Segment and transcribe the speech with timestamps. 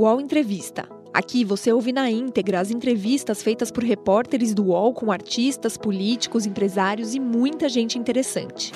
[0.00, 0.88] UOL Entrevista.
[1.12, 6.46] Aqui você ouve na íntegra as entrevistas feitas por repórteres do UOL com artistas, políticos,
[6.46, 8.72] empresários e muita gente interessante.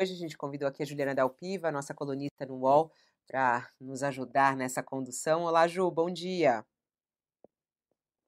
[0.00, 2.92] Hoje a gente convidou aqui a Juliana Dalpiva, nossa colunista no UOL,
[3.26, 5.42] para nos ajudar nessa condução.
[5.42, 6.64] Olá, Ju, bom dia.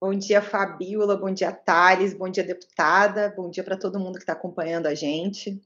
[0.00, 1.16] Bom dia, Fabiola.
[1.16, 2.14] Bom dia, Thales.
[2.14, 3.34] Bom dia, deputada.
[3.36, 5.60] Bom dia para todo mundo que está acompanhando a gente.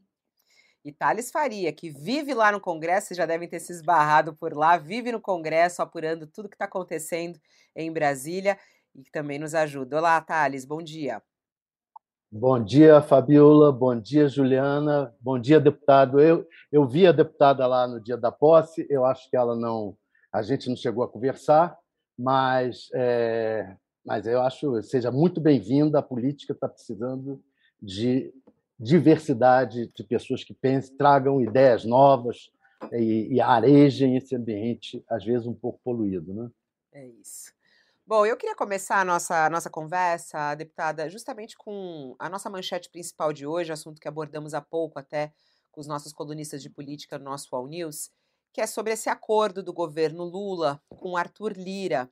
[0.83, 4.57] E Thales Faria, que vive lá no Congresso, vocês já devem ter se esbarrado por
[4.57, 7.39] lá, vive no Congresso apurando tudo que está acontecendo
[7.77, 8.59] em Brasília
[8.95, 9.99] e que também nos ajuda.
[9.99, 11.23] Olá, Thales, bom dia.
[12.31, 13.71] Bom dia, Fabiola.
[13.71, 15.15] Bom dia, Juliana.
[15.21, 16.19] Bom dia, deputado.
[16.19, 19.95] Eu, eu vi a deputada lá no dia da posse, eu acho que ela não.
[20.33, 21.77] A gente não chegou a conversar,
[22.19, 25.99] mas é, mas eu acho seja muito bem-vinda.
[25.99, 27.43] A política está precisando
[27.81, 28.33] de
[28.79, 32.51] diversidade de pessoas que pensem, tragam ideias novas
[32.93, 36.35] e, e arejem esse ambiente, às vezes um pouco poluído.
[36.35, 36.51] Né?
[36.93, 37.53] É isso.
[38.05, 42.91] Bom, eu queria começar a nossa, a nossa conversa, deputada, justamente com a nossa manchete
[42.91, 45.33] principal de hoje, assunto que abordamos há pouco até
[45.71, 48.11] com os nossos colunistas de política no nosso All News,
[48.53, 52.11] que é sobre esse acordo do governo Lula com Arthur Lira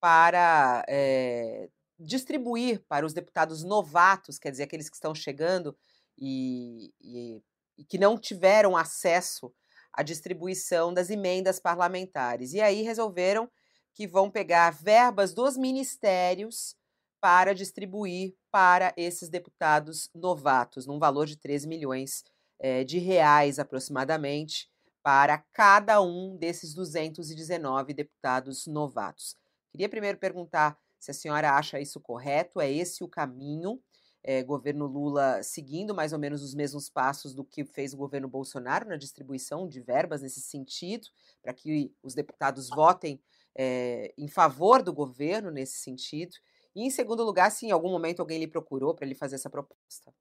[0.00, 1.68] para é,
[1.98, 5.76] distribuir para os deputados novatos, quer dizer, aqueles que estão chegando
[6.16, 7.42] e, e,
[7.76, 9.52] e que não tiveram acesso
[9.92, 12.52] à distribuição das emendas parlamentares.
[12.52, 13.50] E aí resolveram
[13.94, 16.76] que vão pegar verbas dos ministérios
[17.20, 22.24] para distribuir para esses deputados novatos, num valor de 3 milhões
[22.60, 24.70] é, de reais aproximadamente,
[25.02, 29.36] para cada um desses 219 deputados novatos.
[29.78, 33.80] Queria primeiro perguntar se a senhora acha isso correto, é esse o caminho?
[34.24, 38.26] É, governo Lula seguindo mais ou menos os mesmos passos do que fez o governo
[38.26, 41.06] Bolsonaro na distribuição de verbas nesse sentido,
[41.40, 43.22] para que os deputados votem
[43.56, 46.34] é, em favor do governo nesse sentido.
[46.74, 49.48] E, em segundo lugar, se em algum momento alguém lhe procurou para ele fazer essa
[49.48, 50.12] proposta.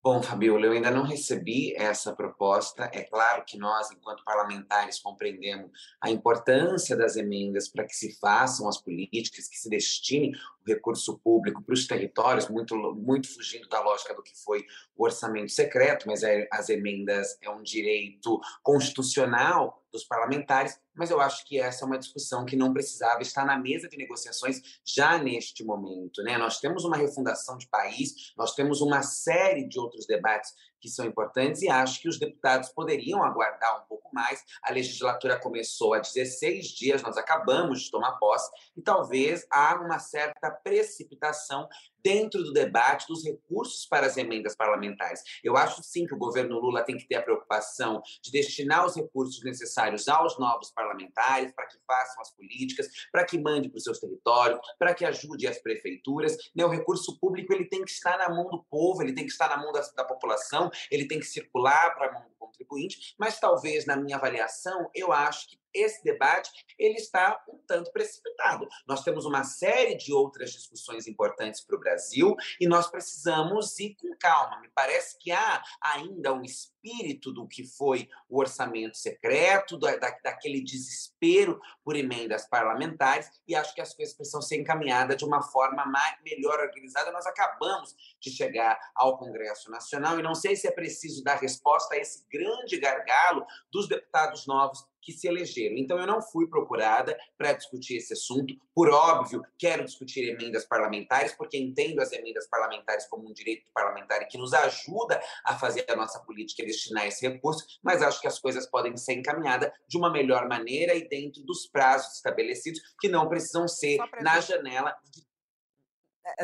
[0.00, 2.88] Bom, Fabiola, eu ainda não recebi essa proposta.
[2.94, 8.68] É claro que nós, enquanto parlamentares, compreendemos a importância das emendas para que se façam
[8.68, 10.32] as políticas, que se destine
[10.68, 14.64] recurso público para os territórios, muito, muito fugindo da lógica do que foi
[14.96, 21.20] o orçamento secreto, mas é, as emendas é um direito constitucional dos parlamentares, mas eu
[21.20, 25.18] acho que essa é uma discussão que não precisava estar na mesa de negociações já
[25.18, 26.22] neste momento.
[26.22, 26.36] Né?
[26.36, 31.06] Nós temos uma refundação de país, nós temos uma série de outros debates que são
[31.06, 34.44] importantes e acho que os deputados poderiam aguardar um pouco mais.
[34.62, 39.98] A legislatura começou há 16 dias, nós acabamos de tomar posse e talvez há uma
[39.98, 41.68] certa precipitação
[42.02, 45.22] dentro do debate dos recursos para as emendas parlamentares.
[45.42, 48.96] Eu acho sim que o governo Lula tem que ter a preocupação de destinar os
[48.96, 53.84] recursos necessários aos novos parlamentares para que façam as políticas, para que mande para os
[53.84, 56.36] seus territórios, para que ajude as prefeituras.
[56.54, 59.32] Né, o recurso público ele tem que estar na mão do povo, ele tem que
[59.32, 63.14] estar na mão da, da população, ele tem que circular para a mão do contribuinte,
[63.18, 68.68] mas talvez na minha avaliação eu acho que esse debate ele está um tanto precipitado.
[68.86, 73.94] Nós temos uma série de outras discussões importantes para o Brasil e nós precisamos ir
[73.96, 74.60] com calma.
[74.60, 80.62] Me parece que há ainda um espírito do que foi o orçamento secreto, da, daquele
[80.62, 85.84] desespero por emendas parlamentares, e acho que as coisas precisam ser encaminhadas de uma forma
[85.86, 87.12] mais, melhor organizada.
[87.12, 91.94] Nós acabamos de chegar ao Congresso Nacional e não sei se é preciso dar resposta
[91.94, 95.76] a esse grande gargalo dos deputados novos que se elegeram.
[95.76, 98.54] Então, eu não fui procurada para discutir esse assunto.
[98.74, 104.26] Por óbvio, quero discutir emendas parlamentares, porque entendo as emendas parlamentares como um direito parlamentar
[104.28, 108.26] que nos ajuda a fazer a nossa política e destinar esse recurso, mas acho que
[108.26, 113.08] as coisas podem ser encaminhadas de uma melhor maneira e dentro dos prazos estabelecidos, que
[113.08, 115.27] não precisam ser na janela de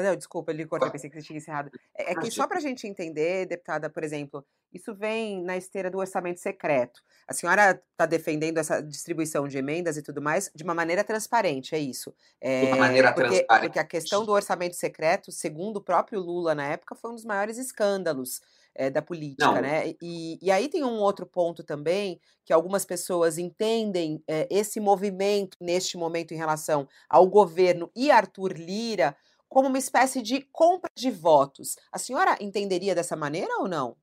[0.03, 1.71] não, desculpa, ele cortou, pensei que você tinha encerrado.
[1.97, 5.91] É, é que só para a gente entender, deputada, por exemplo, isso vem na esteira
[5.91, 7.01] do orçamento secreto.
[7.29, 11.75] A senhora está defendendo essa distribuição de emendas e tudo mais de uma maneira transparente,
[11.75, 12.15] é isso?
[12.41, 13.65] É, de uma maneira porque, transparente.
[13.67, 17.25] Porque a questão do orçamento secreto, segundo o próprio Lula na época, foi um dos
[17.25, 18.41] maiores escândalos
[18.75, 19.61] é, da política, Não.
[19.61, 19.95] né?
[20.03, 25.57] E, e aí tem um outro ponto também, que algumas pessoas entendem é, esse movimento
[25.61, 29.17] neste momento em relação ao governo e Arthur Lira
[29.55, 31.77] como uma espécie de compra de votos.
[31.93, 33.97] A senhora entenderia dessa maneira ou não?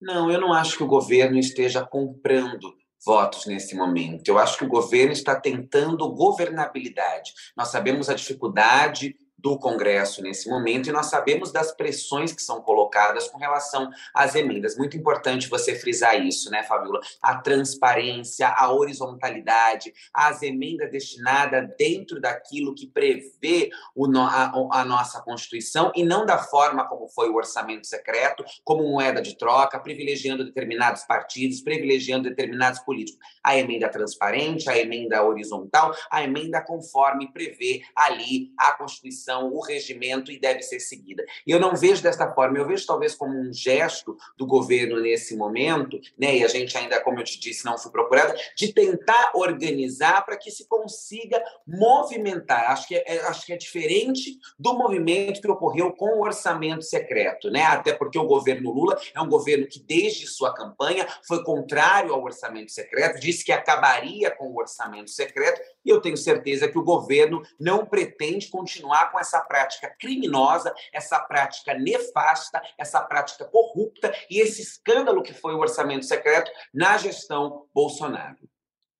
[0.00, 4.26] Não, eu não acho que o governo esteja comprando votos nesse momento.
[4.26, 7.34] Eu acho que o governo está tentando governabilidade.
[7.54, 12.60] Nós sabemos a dificuldade do Congresso nesse momento e nós sabemos das pressões que são
[12.60, 14.76] colocadas com relação às emendas.
[14.76, 17.00] Muito importante você frisar isso, né, Fabiola?
[17.22, 25.20] A transparência, a horizontalidade, as emendas destinadas dentro daquilo que prevê o, a, a nossa
[25.22, 30.44] Constituição e não da forma como foi o orçamento secreto, como moeda de troca, privilegiando
[30.44, 33.20] determinados partidos, privilegiando determinados políticos.
[33.42, 40.30] A emenda transparente, a emenda horizontal, a emenda conforme prevê ali a Constituição, o regimento
[40.30, 41.24] e deve ser seguida.
[41.46, 45.36] E eu não vejo desta forma, eu vejo talvez como um gesto do governo nesse
[45.36, 49.32] momento, né, e a gente ainda, como eu te disse, não foi procurado, de tentar
[49.34, 52.70] organizar para que se consiga movimentar.
[52.70, 56.82] Acho que é, é, acho que é diferente do movimento que ocorreu com o orçamento
[56.82, 57.62] secreto, né?
[57.62, 62.22] Até porque o governo Lula é um governo que, desde sua campanha, foi contrário ao
[62.22, 66.84] orçamento secreto, disse que acabaria com o orçamento secreto, e eu tenho certeza que o
[66.84, 74.40] governo não pretende continuar com essa prática criminosa, essa prática nefasta, essa prática corrupta e
[74.40, 78.38] esse escândalo que foi o orçamento secreto na gestão Bolsonaro.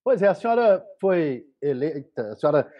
[0.02, 2.72] Pois é, a senhora foi eleita, a senhora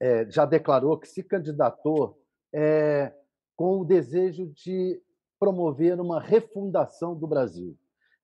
[0.00, 2.18] é, já declarou que se candidatou
[2.52, 3.12] é,
[3.56, 5.00] com o desejo de
[5.38, 7.76] promover uma refundação do Brasil.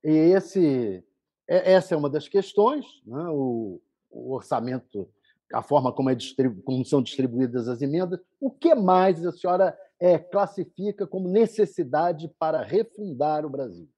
[0.05, 1.05] E esse,
[1.49, 3.25] é, essa é uma das questões, né?
[3.31, 3.81] o,
[4.11, 5.09] o, orçamento,
[5.53, 8.21] a forma como, é distribu como, são distribuídas as emendas.
[8.41, 13.89] O que mais a senhora é, classifica como necessidade para refundar o Brasil?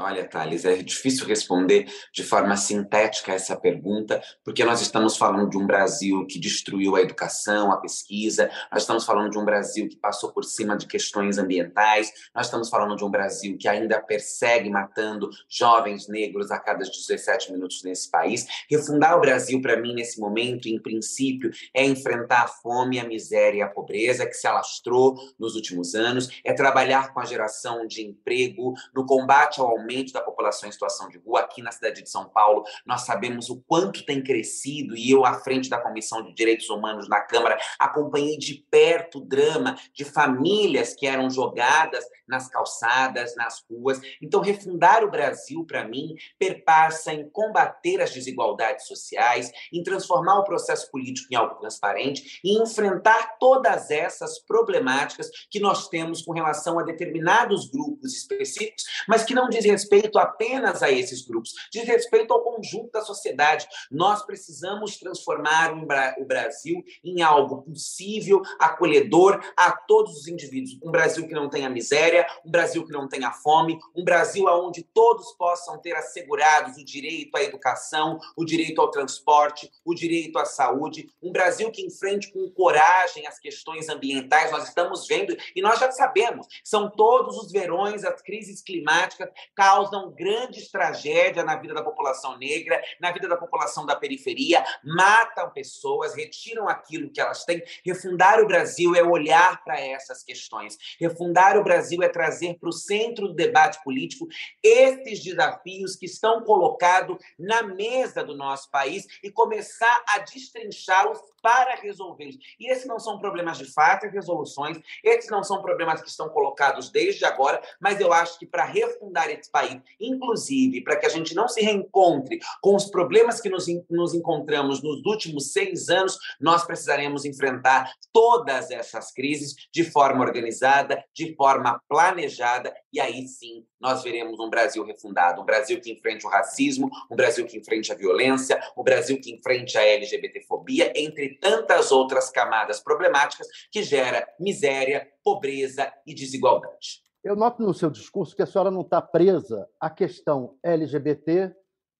[0.00, 5.58] Olha, Thales, é difícil responder de forma sintética essa pergunta, porque nós estamos falando de
[5.58, 9.96] um Brasil que destruiu a educação, a pesquisa, nós estamos falando de um Brasil que
[9.96, 14.70] passou por cima de questões ambientais, nós estamos falando de um Brasil que ainda persegue
[14.70, 18.46] matando jovens negros a cada 17 minutos nesse país.
[18.70, 23.58] Refundar o Brasil, para mim, nesse momento, em princípio, é enfrentar a fome, a miséria
[23.58, 28.06] e a pobreza que se alastrou nos últimos anos, é trabalhar com a geração de
[28.06, 31.40] emprego, no combate ao aumento da população em situação de rua.
[31.40, 35.34] Aqui na cidade de São Paulo, nós sabemos o quanto tem crescido, e eu, à
[35.34, 40.94] frente da Comissão de Direitos Humanos na Câmara, acompanhei de perto o drama de famílias
[40.94, 44.00] que eram jogadas nas calçadas, nas ruas.
[44.20, 50.44] Então, refundar o Brasil, para mim, perpassa em combater as desigualdades sociais, em transformar o
[50.44, 56.78] processo político em algo transparente e enfrentar todas essas problemáticas que nós temos com relação
[56.78, 62.32] a determinados grupos específicos, mas que não dizem respeito apenas a esses grupos, diz respeito
[62.32, 63.68] ao conjunto da sociedade.
[63.90, 70.78] Nós precisamos transformar o Brasil em algo possível, acolhedor a todos os indivíduos.
[70.82, 74.82] Um Brasil que não tenha miséria, um Brasil que não tenha fome, um Brasil onde
[74.82, 80.44] todos possam ter assegurados o direito à educação, o direito ao transporte, o direito à
[80.44, 84.50] saúde, um Brasil que enfrente com coragem as questões ambientais.
[84.50, 89.28] Nós estamos vendo e nós já sabemos, são todos os verões, as crises climáticas
[89.58, 95.50] causam grandes tragédias na vida da população negra, na vida da população da periferia, matam
[95.50, 97.60] pessoas, retiram aquilo que elas têm.
[97.84, 100.78] Refundar o Brasil é olhar para essas questões.
[101.00, 104.28] Refundar o Brasil é trazer para o centro do debate político
[104.62, 111.76] esses desafios que estão colocados na mesa do nosso país e começar a destrinchá-los para
[111.76, 112.36] resolvê-los.
[112.60, 116.28] E esses não são problemas de fato e resoluções, esses não são problemas que estão
[116.28, 121.08] colocados desde agora, mas eu acho que para refundar esse país, inclusive para que a
[121.08, 126.18] gente não se reencontre com os problemas que nos, nos encontramos nos últimos seis anos,
[126.38, 133.64] nós precisaremos enfrentar todas essas crises de forma organizada, de forma planejada, e aí sim
[133.80, 137.92] nós veremos um Brasil refundado, um Brasil que enfrente o racismo, um Brasil que enfrente
[137.92, 144.26] a violência, um Brasil que enfrente a LGBTfobia, entre tantas outras camadas problemáticas que gera
[144.38, 147.02] miséria, pobreza e desigualdade.
[147.22, 151.54] Eu noto no seu discurso que a senhora não está presa à questão LGBT,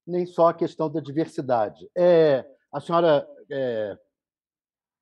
[0.07, 1.89] nem só à questão da diversidade.
[1.97, 3.99] É, a senhora é,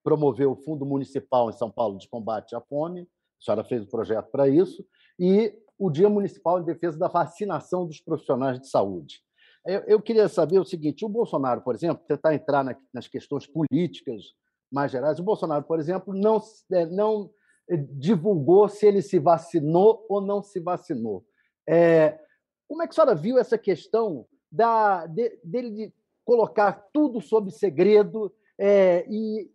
[0.03, 3.03] promoveu o Fundo Municipal em São Paulo de Combate à Fome,
[3.41, 4.85] a senhora fez um projeto para isso,
[5.19, 9.21] e o Dia Municipal em Defesa da Vacinação dos Profissionais de Saúde.
[9.67, 13.47] Eu, eu queria saber o seguinte: o Bolsonaro, por exemplo, tentar entrar na, nas questões
[13.47, 14.23] políticas
[14.71, 16.41] mais gerais, o Bolsonaro, por exemplo, não,
[16.73, 17.31] é, não
[17.69, 21.25] divulgou se ele se vacinou ou não se vacinou.
[21.69, 22.19] É,
[22.69, 27.51] como é que a senhora viu essa questão da, de, dele de colocar tudo sob
[27.51, 29.51] segredo é, e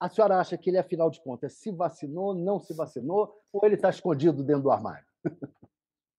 [0.00, 3.74] a senhora acha que ele, afinal de contas, se vacinou, não se vacinou ou ele
[3.74, 5.04] está escondido dentro do armário?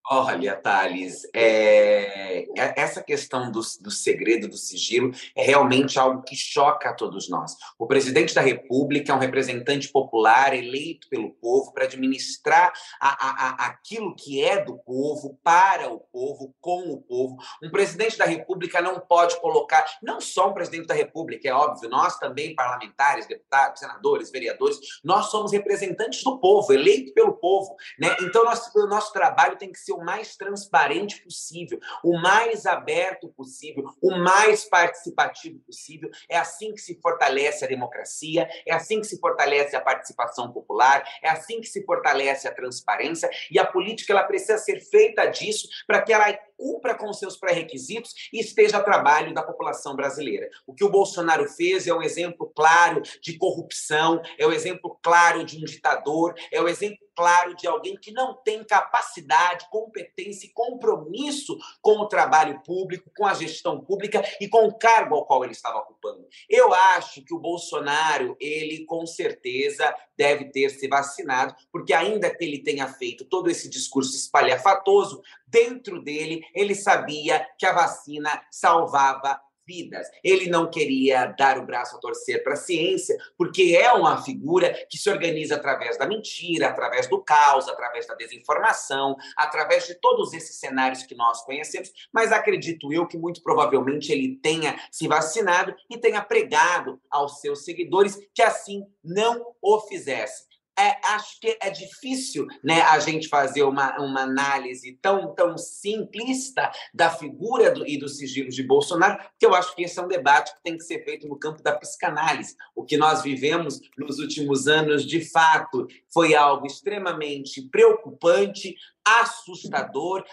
[0.08, 2.74] Olha, Thales, é, é...
[2.80, 7.56] essa questão do, do, segredo, do sigilo, é realmente algo que choca a todos nós.
[7.80, 12.72] O presidente da República é um representante popular eleito pelo povo para administrar
[13.02, 17.38] a, a, a, aquilo que é do povo, para o povo, com o povo.
[17.64, 21.90] Um presidente da República não pode colocar, não só um presidente da República, é óbvio,
[21.90, 27.76] nós também, parlamentares, deputados, senadores, vereadores, nós somos representantes do povo, eleito pelo povo.
[28.00, 28.16] Né?
[28.22, 33.84] Então, nosso, nosso trabalho tem que ser o mais transparente possível, o mais aberto possível,
[34.02, 36.10] o mais participativo possível.
[36.30, 41.04] É assim que se fortalece a democracia, é assim que se fortalece a participação popular,
[41.22, 45.68] é assim que se fortalece a transparência e a política ela precisa ser feita disso
[45.88, 50.50] para que ela cumpra com seus pré-requisitos e esteja a trabalho da população brasileira.
[50.66, 55.44] O que o Bolsonaro fez é um exemplo claro de corrupção, é um exemplo claro
[55.44, 60.52] de um ditador, é um exemplo claro de alguém que não tem capacidade, competência e
[60.52, 65.44] compromisso com o trabalho público, com a gestão pública e com o cargo ao qual
[65.44, 66.28] ele estava ocupando.
[66.50, 72.44] Eu acho que o Bolsonaro, ele com certeza deve ter se vacinado, porque ainda que
[72.44, 75.22] ele tenha feito todo esse discurso espalhafatoso,
[75.56, 80.08] dentro dele ele sabia que a vacina salvava vidas.
[80.24, 84.72] Ele não queria dar o braço a torcer para a ciência, porque é uma figura
[84.90, 90.34] que se organiza através da mentira, através do caos, através da desinformação, através de todos
[90.34, 91.92] esses cenários que nós conhecemos.
[92.14, 97.64] Mas acredito eu que muito provavelmente ele tenha se vacinado e tenha pregado aos seus
[97.64, 100.45] seguidores que assim não o fizesse
[100.77, 106.70] é, acho que é difícil né, a gente fazer uma, uma análise tão, tão simplista
[106.94, 110.08] da figura do, e dos sigilos de Bolsonaro, porque eu acho que esse é um
[110.08, 112.55] debate que tem que ser feito no campo da psicanálise.
[112.75, 120.25] O que nós vivemos nos últimos anos, de fato, foi algo extremamente preocupante, assustador,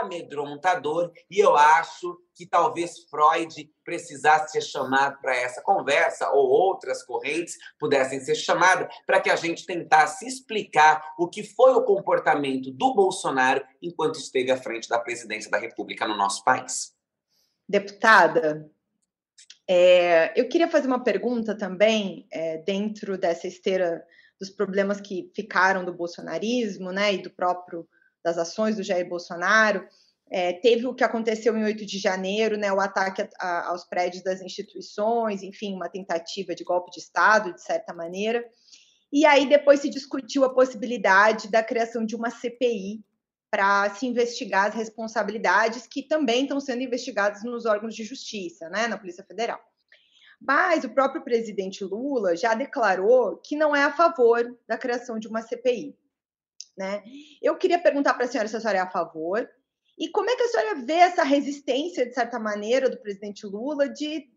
[0.00, 7.02] amedrontador, e eu acho que talvez Freud precisasse ser chamado para essa conversa, ou outras
[7.02, 12.70] correntes pudessem ser chamadas, para que a gente tentasse explicar o que foi o comportamento
[12.70, 16.94] do Bolsonaro enquanto esteve à frente da presidência da República no nosso país.
[17.66, 18.70] Deputada,
[19.66, 24.04] é, eu queria fazer uma pergunta também, é, dentro dessa esteira
[24.38, 27.88] dos problemas que ficaram do bolsonarismo, né, e do próprio
[28.22, 29.86] das ações do Jair Bolsonaro.
[30.30, 33.84] É, teve o que aconteceu em 8 de janeiro, né, o ataque a, a, aos
[33.84, 38.44] prédios das instituições, enfim, uma tentativa de golpe de Estado, de certa maneira.
[39.12, 43.04] E aí depois se discutiu a possibilidade da criação de uma CPI
[43.48, 48.88] para se investigar as responsabilidades que também estão sendo investigadas nos órgãos de justiça, né,
[48.88, 49.60] na Polícia Federal.
[50.40, 55.28] Mas o próprio presidente Lula já declarou que não é a favor da criação de
[55.28, 55.96] uma CPI.
[56.76, 57.02] Né?
[57.40, 59.48] Eu queria perguntar para a senhora se a senhora é a favor
[59.98, 63.88] e como é que a senhora vê essa resistência, de certa maneira, do presidente Lula
[63.88, 64.28] de,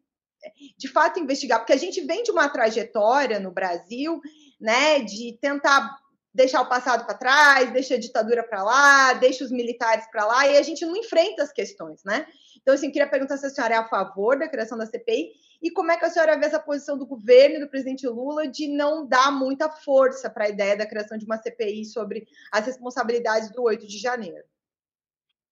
[0.78, 1.60] de fato, investigar?
[1.60, 4.22] Porque a gente vem de uma trajetória no Brasil
[4.60, 5.98] né, de tentar
[6.34, 10.48] deixar o passado para trás, deixa a ditadura para lá, deixa os militares para lá,
[10.48, 12.28] e a gente não enfrenta as questões, né?
[12.62, 15.72] Então, assim, queria perguntar se a senhora é a favor da criação da CPI e
[15.72, 18.68] como é que a senhora vê essa posição do governo e do presidente Lula de
[18.68, 23.52] não dar muita força para a ideia da criação de uma CPI sobre as responsabilidades
[23.52, 24.44] do 8 de janeiro.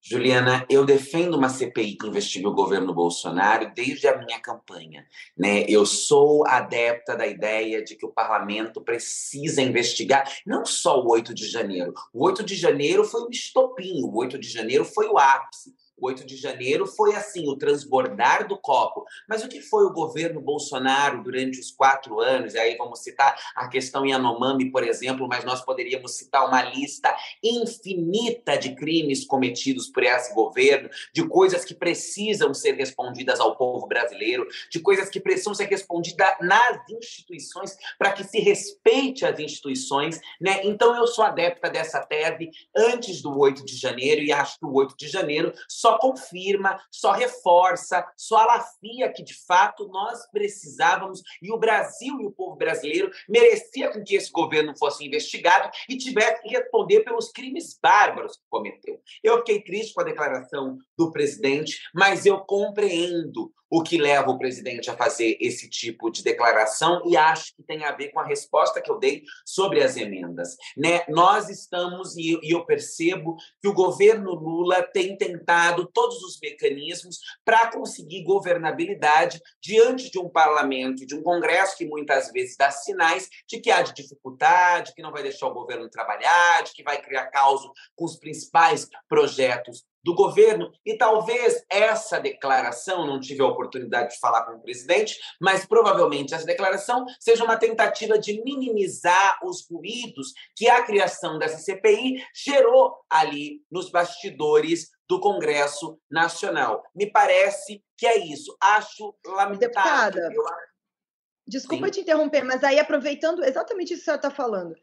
[0.09, 5.05] Juliana, eu defendo uma CPI que investigue o governo Bolsonaro desde a minha campanha.
[5.37, 5.65] Né?
[5.67, 11.33] Eu sou adepta da ideia de que o parlamento precisa investigar não só o 8
[11.33, 11.93] de janeiro.
[12.13, 15.75] O 8 de janeiro foi o estopim, o 8 de janeiro foi o ápice.
[15.97, 19.03] O 8 de janeiro foi assim, o transbordar do copo.
[19.27, 22.53] Mas o que foi o governo Bolsonaro durante os quatro anos?
[22.53, 27.15] E aí vamos citar a questão Yanomami, por exemplo, mas nós poderíamos citar uma lista
[27.43, 33.87] infinita de crimes cometidos por esse governo, de coisas que precisam ser respondidas ao povo
[33.87, 40.19] brasileiro, de coisas que precisam ser respondidas nas instituições para que se respeite as instituições.
[40.39, 40.61] Né?
[40.63, 44.73] Então eu sou adepta dessa tese antes do 8 de janeiro e acho que o
[44.73, 51.21] 8 de janeiro só só confirma, só reforça, só alafia que de fato nós precisávamos
[51.41, 55.95] e o Brasil e o povo brasileiro merecia com que esse governo fosse investigado e
[55.95, 58.99] tivesse que responder pelos crimes bárbaros que cometeu.
[59.23, 64.37] Eu fiquei triste com a declaração do presidente, mas eu compreendo o que leva o
[64.37, 68.25] presidente a fazer esse tipo de declaração e acho que tem a ver com a
[68.25, 70.55] resposta que eu dei sobre as emendas.
[70.75, 71.03] Né?
[71.09, 77.71] Nós estamos, e eu percebo que o governo Lula tem tentado todos os mecanismos para
[77.71, 83.59] conseguir governabilidade diante de um parlamento, de um Congresso que muitas vezes dá sinais de
[83.59, 87.27] que há de dificuldade, que não vai deixar o governo trabalhar, de que vai criar
[87.27, 87.61] caos
[87.95, 94.19] com os principais projetos do governo, e talvez essa declaração, não tive a oportunidade de
[94.21, 100.31] falar com o presidente, mas provavelmente essa declaração seja uma tentativa de minimizar os ruídos
[100.55, 106.83] que a criação dessa CPI gerou ali nos bastidores do Congresso Nacional.
[106.95, 108.55] Me parece que é isso.
[108.61, 110.21] Acho lamentável.
[110.21, 110.29] Deputada,
[111.47, 111.91] desculpa Sim.
[111.91, 114.75] te interromper, mas aí aproveitando exatamente isso que você está falando,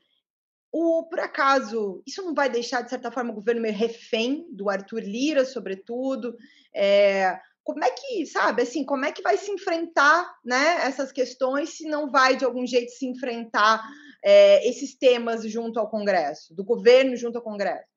[0.73, 4.69] o, por acaso, isso não vai deixar, de certa forma, o governo meio refém do
[4.69, 6.37] Arthur Lira, sobretudo?
[6.75, 11.77] É, como é que, sabe, assim, como é que vai se enfrentar né, essas questões
[11.77, 13.89] se não vai, de algum jeito, se enfrentar
[14.25, 17.94] é, esses temas junto ao Congresso, do governo junto ao Congresso?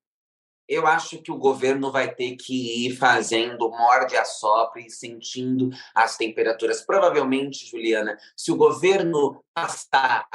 [0.68, 5.70] Eu acho que o governo vai ter que ir fazendo morde a sopra e sentindo
[5.94, 6.82] as temperaturas.
[6.82, 10.28] Provavelmente, Juliana, se o governo passar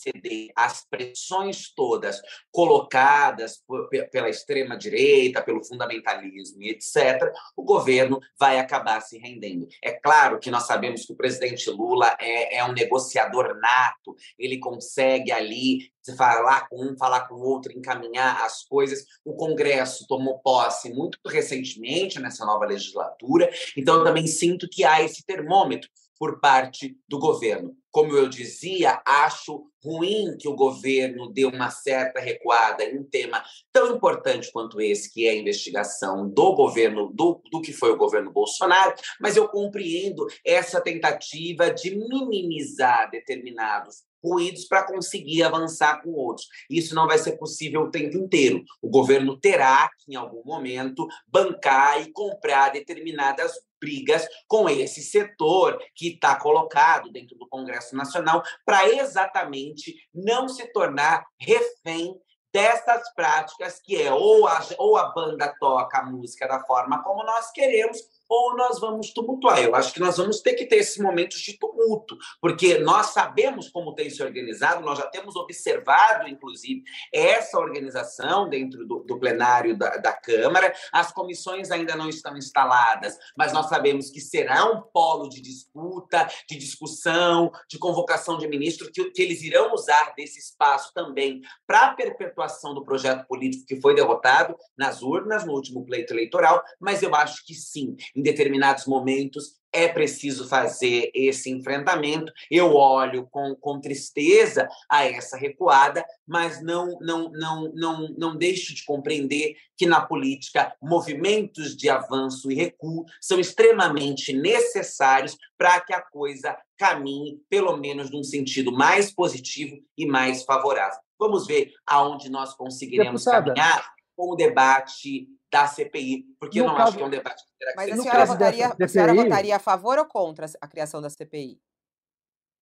[0.00, 8.20] ceder às pressões todas colocadas por, pela extrema direita, pelo fundamentalismo e etc, o governo
[8.38, 9.66] vai acabar se rendendo.
[9.82, 14.58] É claro que nós sabemos que o presidente Lula é, é um negociador nato, ele
[14.58, 19.04] consegue ali falar com um, falar com o outro, encaminhar as coisas.
[19.24, 25.02] O Congresso tomou posse muito recentemente nessa nova legislatura, então eu também sinto que há
[25.02, 25.88] esse termômetro
[26.18, 27.76] por parte do governo.
[27.90, 33.42] Como eu dizia, acho ruim que o governo dê uma certa recuada em um tema
[33.72, 37.96] tão importante quanto esse, que é a investigação do governo, do, do que foi o
[37.96, 46.10] governo Bolsonaro, mas eu compreendo essa tentativa de minimizar determinados ruídos para conseguir avançar com
[46.10, 46.48] outros.
[46.68, 48.64] Isso não vai ser possível o tempo inteiro.
[48.82, 55.78] O governo terá que, em algum momento, bancar e comprar determinadas brigas com esse setor
[55.94, 62.14] que está colocado dentro do Congresso Nacional para exatamente não se tornar refém
[62.52, 67.22] dessas práticas que é ou a, ou a banda toca a música da forma como
[67.22, 69.62] nós queremos ou nós vamos tumultuar.
[69.62, 73.68] Eu acho que nós vamos ter que ter esses momentos de tumulto, porque nós sabemos
[73.70, 76.82] como tem se organizado, nós já temos observado, inclusive,
[77.12, 80.74] essa organização dentro do, do plenário da, da, Câmara.
[80.92, 86.28] As comissões ainda não estão instaladas, mas nós sabemos que será um polo de disputa,
[86.48, 91.86] de discussão, de convocação de ministros, que, que eles irão usar desse espaço também para
[91.86, 97.02] a perpetuação do projeto político que foi derrotado nas urnas no último pleito eleitoral, mas
[97.02, 102.32] eu acho que sim em determinados momentos é preciso fazer esse enfrentamento.
[102.50, 108.74] Eu olho com, com tristeza a essa recuada, mas não, não, não, não, não deixo
[108.74, 115.92] de compreender que na política movimentos de avanço e recuo são extremamente necessários para que
[115.92, 120.98] a coisa caminhe, pelo menos num sentido mais positivo e mais favorável.
[121.18, 123.54] Vamos ver aonde nós conseguiremos Deputada.
[123.54, 126.88] caminhar com o debate da CPI, porque no eu não caso...
[126.88, 128.84] acho que é um debate que terá que Mas ser a senhora, votaria, CPI...
[128.84, 131.60] a senhora votaria a favor ou contra a criação da CPI?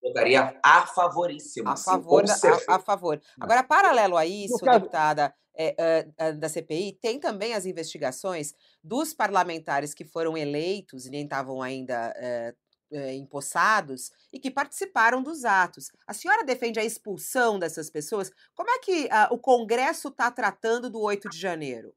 [0.02, 1.70] Votaria a favoríssimo.
[1.70, 3.18] A favor, da, a, a, favor.
[3.40, 4.80] Agora, paralelo a isso, caso...
[4.80, 5.74] deputada é,
[6.20, 8.52] uh, uh, da CPI, tem também as investigações
[8.84, 12.12] dos parlamentares que foram eleitos e nem estavam ainda
[12.96, 15.90] uh, empossados e que participaram dos atos.
[16.06, 18.30] A senhora defende a expulsão dessas pessoas?
[18.54, 21.94] Como é que o Congresso está tratando do 8 de janeiro?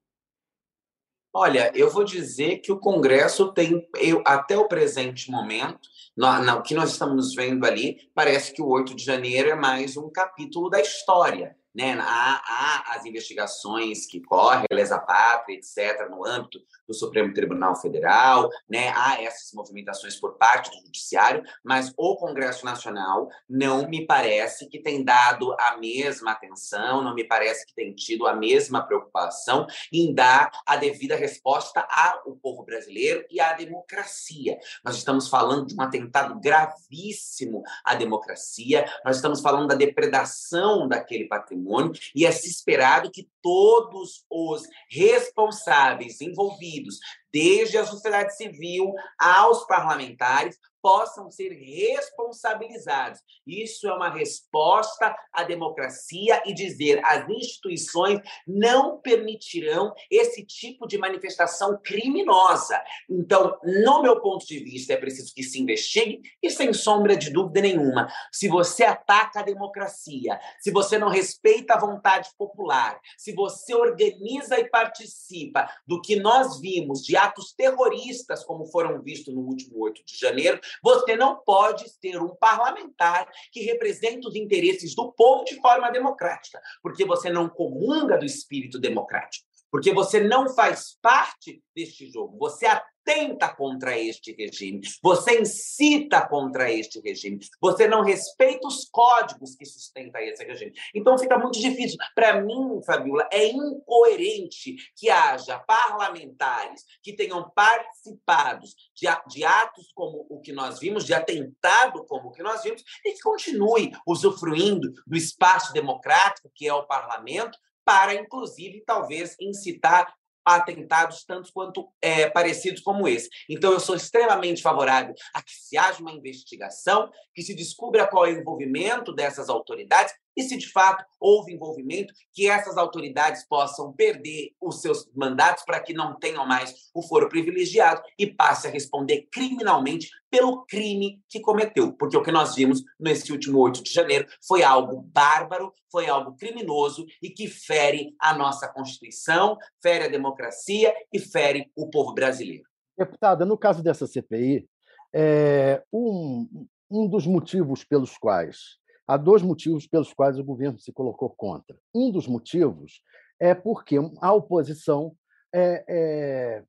[1.31, 6.73] Olha, eu vou dizer que o Congresso tem, eu, até o presente momento, o que
[6.73, 10.81] nós estamos vendo ali, parece que o 8 de janeiro é mais um capítulo da
[10.81, 11.55] história.
[11.73, 11.93] Né?
[11.99, 18.49] Há, há as investigações que correm, lesa pátria, etc., no âmbito do Supremo Tribunal Federal,
[18.67, 18.91] né?
[18.95, 24.79] há essas movimentações por parte do Judiciário, mas o Congresso Nacional não me parece que
[24.79, 30.13] tem dado a mesma atenção, não me parece que tem tido a mesma preocupação em
[30.13, 34.57] dar a devida resposta ao povo brasileiro e à democracia.
[34.83, 41.27] Nós estamos falando de um atentado gravíssimo à democracia, nós estamos falando da depredação daquele
[41.27, 41.68] patrimônio
[42.15, 46.99] e é se esperado que todos os responsáveis envolvidos,
[47.33, 53.19] desde a sociedade civil aos parlamentares, possam ser responsabilizados.
[53.45, 60.97] Isso é uma resposta à democracia e dizer as instituições não permitirão esse tipo de
[60.97, 62.81] manifestação criminosa.
[63.09, 67.29] Então, no meu ponto de vista, é preciso que se investigue e sem sombra de
[67.29, 73.33] dúvida nenhuma, se você ataca a democracia, se você não respeita a vontade popular, se
[73.33, 79.41] você organiza e participa do que nós vimos de atos terroristas, como foram vistos no
[79.41, 85.11] último 8 de janeiro, você não pode ser um parlamentar que representa os interesses do
[85.11, 90.97] povo de forma democrática, porque você não comunga do espírito democrático, porque você não faz
[91.01, 92.65] parte deste jogo, você
[93.09, 99.65] atenta contra este regime, você incita contra este regime, você não respeita os códigos que
[99.65, 100.73] sustentam esse regime.
[100.93, 101.97] Então fica muito difícil.
[102.13, 110.27] Para mim, Fabiola, é incoerente que haja parlamentares que tenham participado de, de atos como
[110.29, 114.91] o que nós vimos, de atentado como o que nós vimos, e que continue usufruindo
[115.07, 120.13] do espaço democrático que é o parlamento, para, inclusive, talvez incitar
[120.55, 123.29] atentados tantos quanto é, parecidos como esse.
[123.49, 128.25] Então, eu sou extremamente favorável a que se haja uma investigação, que se descubra qual
[128.25, 133.91] é o envolvimento dessas autoridades e se de fato houve envolvimento, que essas autoridades possam
[133.93, 138.71] perder os seus mandatos para que não tenham mais o foro privilegiado e passe a
[138.71, 141.93] responder criminalmente pelo crime que cometeu.
[141.93, 146.35] Porque o que nós vimos nesse último 8 de janeiro foi algo bárbaro, foi algo
[146.35, 152.63] criminoso e que fere a nossa Constituição, fere a democracia e fere o povo brasileiro.
[152.97, 154.67] Deputada, no caso dessa CPI,
[155.13, 158.78] é, um, um dos motivos pelos quais
[159.09, 161.75] Há dois motivos pelos quais o governo se colocou contra.
[161.95, 163.01] Um dos motivos
[163.39, 165.17] é porque a oposição,
[165.51, 166.63] é, é,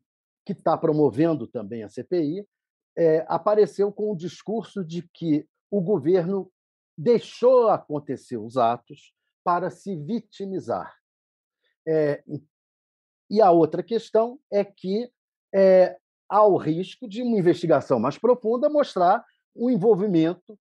[0.46, 2.48] que está promovendo também a CPI,
[2.96, 6.50] é, apareceu com o discurso de que o governo
[6.96, 9.12] deixou acontecer os atos
[9.44, 10.96] para se vitimizar.
[11.86, 12.24] É,
[13.28, 15.12] e a outra questão é que
[15.54, 15.94] é,
[16.26, 19.22] há o risco de uma investigação mais profunda mostrar
[19.54, 20.58] o envolvimento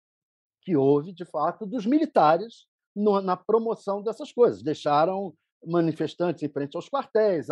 [0.69, 4.63] que houve, de fato, dos militares no, na promoção dessas coisas.
[4.63, 7.47] Deixaram manifestantes em frente aos quartéis.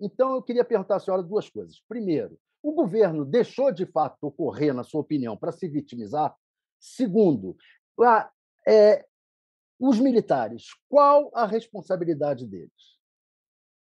[0.00, 1.82] Então, eu queria perguntar à senhora duas coisas.
[1.86, 6.34] Primeiro, o governo deixou de fato ocorrer, na sua opinião, para se vitimizar?
[6.80, 7.54] Segundo,
[8.00, 8.30] a,
[8.66, 9.04] é,
[9.78, 12.95] os militares, qual a responsabilidade deles?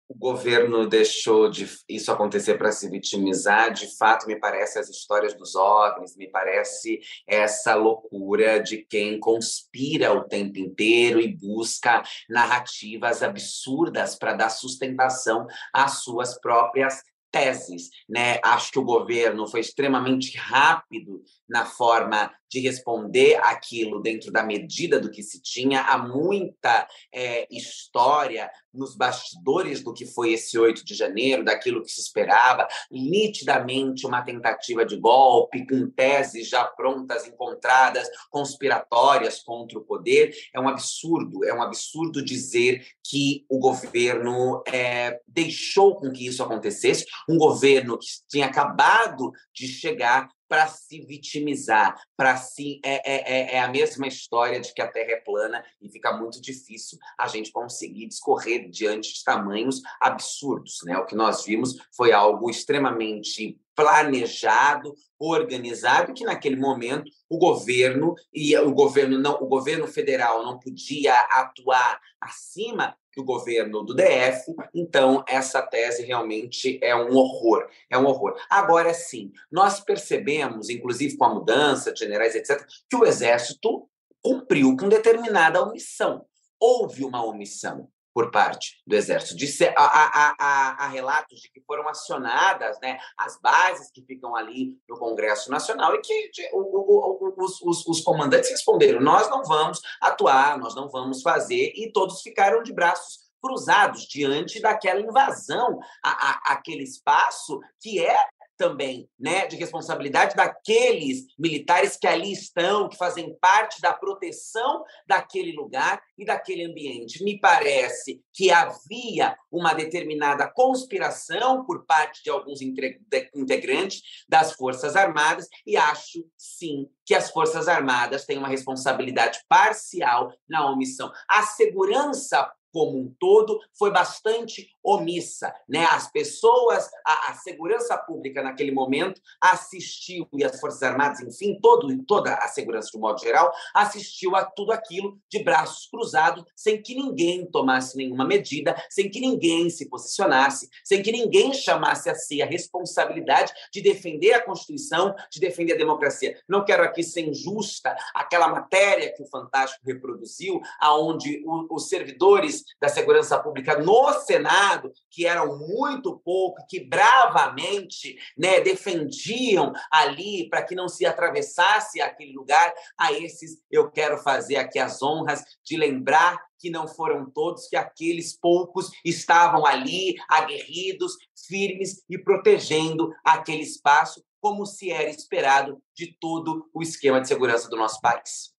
[0.10, 3.74] O governo deixou de isso acontecer para se vitimizar.
[3.74, 10.14] De fato, me parece as histórias dos OVNIs, me parece essa loucura de quem conspira
[10.14, 18.40] o tempo inteiro e busca narrativas absurdas para dar sustentação às suas próprias teses, né?
[18.44, 25.00] Acho que o governo foi extremamente rápido na forma de responder aquilo dentro da medida
[25.00, 25.82] do que se tinha.
[25.82, 31.92] Há muita é, história nos bastidores do que foi esse 8 de janeiro, daquilo que
[31.92, 39.84] se esperava, nitidamente uma tentativa de golpe, com teses já prontas, encontradas, conspiratórias contra o
[39.84, 40.34] poder.
[40.54, 46.44] É um absurdo, é um absurdo dizer que o governo é, deixou com que isso
[46.44, 53.34] acontecesse, um governo que tinha acabado de chegar para se vitimizar, para se é, é,
[53.34, 56.98] é, é, a mesma história de que a Terra é plana e fica muito difícil
[57.20, 60.98] a gente conseguir discorrer diante de tamanhos absurdos, né?
[60.98, 68.58] O que nós vimos foi algo extremamente planejado, organizado, que naquele momento o governo e
[68.58, 75.26] o governo não, o governo federal não podia atuar acima do governo do DF, então
[75.28, 78.40] essa tese realmente é um horror, é um horror.
[78.48, 83.90] Agora sim, nós percebemos, inclusive com a mudança de generais, etc., que o exército
[84.22, 86.26] cumpriu com determinada omissão.
[86.60, 89.38] Houve uma omissão por parte do Exército.
[89.38, 94.36] Disse, há, há, há, há, relatos de que foram acionadas né, as bases que ficam
[94.36, 99.30] ali no Congresso Nacional e que de, o, o, os, os, os, comandantes responderam: nós
[99.30, 105.00] não vamos atuar, nós não vamos fazer, e todos ficaram de braços cruzados diante daquela
[105.00, 108.18] invasão a, aquele espaço que é
[108.58, 115.54] também, né, de responsabilidade daqueles militares que ali estão, que fazem parte da proteção daquele
[115.54, 117.24] lugar e daquele ambiente.
[117.24, 125.48] Me parece que havia uma determinada conspiração por parte de alguns integrantes das Forças Armadas
[125.66, 131.12] e acho sim que as Forças Armadas têm uma responsabilidade parcial na omissão.
[131.30, 135.86] A segurança como um todo foi bastante omissa, né?
[135.92, 141.88] As pessoas, a, a, segurança pública naquele momento assistiu e as forças armadas, enfim, todo
[142.06, 146.96] toda a segurança de modo geral assistiu a tudo aquilo de braços cruzados, sem que
[146.96, 152.42] ninguém tomasse nenhuma medida, sem que ninguém se posicionasse, sem que ninguém chamasse a si
[152.42, 156.40] a responsabilidade de defender a Constituição, de defender a democracia.
[156.48, 162.88] Não quero aqui ser injusta aquela matéria que o Fantástico reproduziu, aonde os servidores da
[162.88, 164.77] segurança pública no Senado,
[165.10, 172.34] que eram muito pouco, que bravamente né, defendiam ali para que não se atravessasse aquele
[172.34, 177.68] lugar, a esses eu quero fazer aqui as honras de lembrar que não foram todos,
[177.68, 181.16] que aqueles poucos estavam ali, aguerridos,
[181.48, 187.70] firmes e protegendo aquele espaço, como se era esperado de todo o esquema de segurança
[187.70, 188.57] do nosso país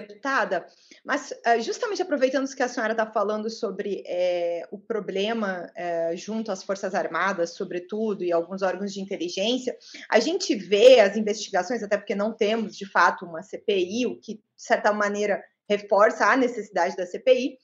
[0.00, 0.66] deputada,
[1.04, 6.52] mas eh, justamente aproveitando que a senhora está falando sobre é, o problema é, junto
[6.52, 9.76] às Forças Armadas, sobretudo, e alguns órgãos de inteligência,
[10.10, 14.34] a gente vê as investigações, até porque não temos, de fato, uma CPI, o que,
[14.34, 17.58] de certa maneira, reforça a necessidade da CPI,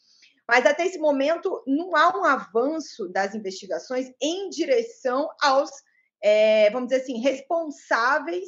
[0.47, 5.71] mas até esse momento não há um avanço das investigações em direção aos,
[6.23, 8.45] é, vamos dizer assim, responsáveis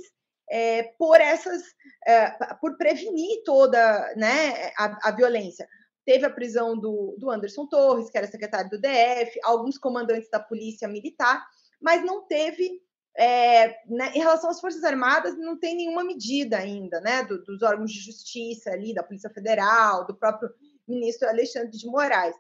[0.50, 1.62] é, por essas,
[2.06, 2.30] é,
[2.60, 5.68] por prevenir toda né, a, a, violência.
[6.04, 10.38] Teve a prisão do, do Anderson Torres, que era secretário do DF, alguns comandantes da
[10.38, 11.44] polícia militar,
[11.80, 12.80] mas não teve
[13.18, 17.62] é, né, em relação às Forças Armadas, não tem nenhuma medida ainda, né, do, dos
[17.62, 20.50] órgãos de justiça ali, da Polícia Federal, do próprio
[20.86, 22.36] ministro Alexandre de Moraes.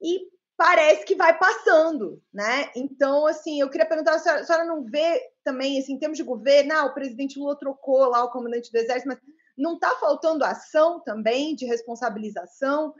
[0.00, 2.70] E parece que vai passando, né?
[2.76, 6.18] Então, assim, eu queria perguntar, a senhora, a senhora não vê também, assim, em termos
[6.18, 9.18] de governo, ah, o presidente Lula trocou lá o comandante do Exército, mas
[9.56, 12.94] não está faltando ação também de responsabilização?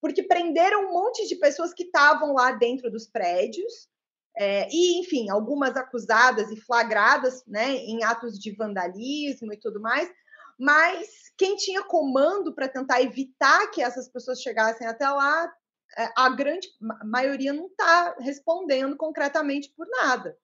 [0.00, 3.88] Porque prenderam um monte de pessoas que estavam lá dentro dos prédios,
[4.36, 10.10] é, e, enfim, algumas acusadas e flagradas né, em atos de vandalismo e tudo mais,
[10.58, 15.52] mas quem tinha comando para tentar evitar que essas pessoas chegassem até lá
[15.96, 16.68] é, a grande
[17.04, 20.36] maioria não está respondendo concretamente por nada.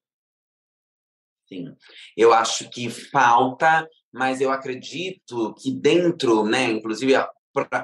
[1.53, 1.75] Sim,
[2.17, 7.15] eu acho que falta, mas eu acredito que dentro, né, inclusive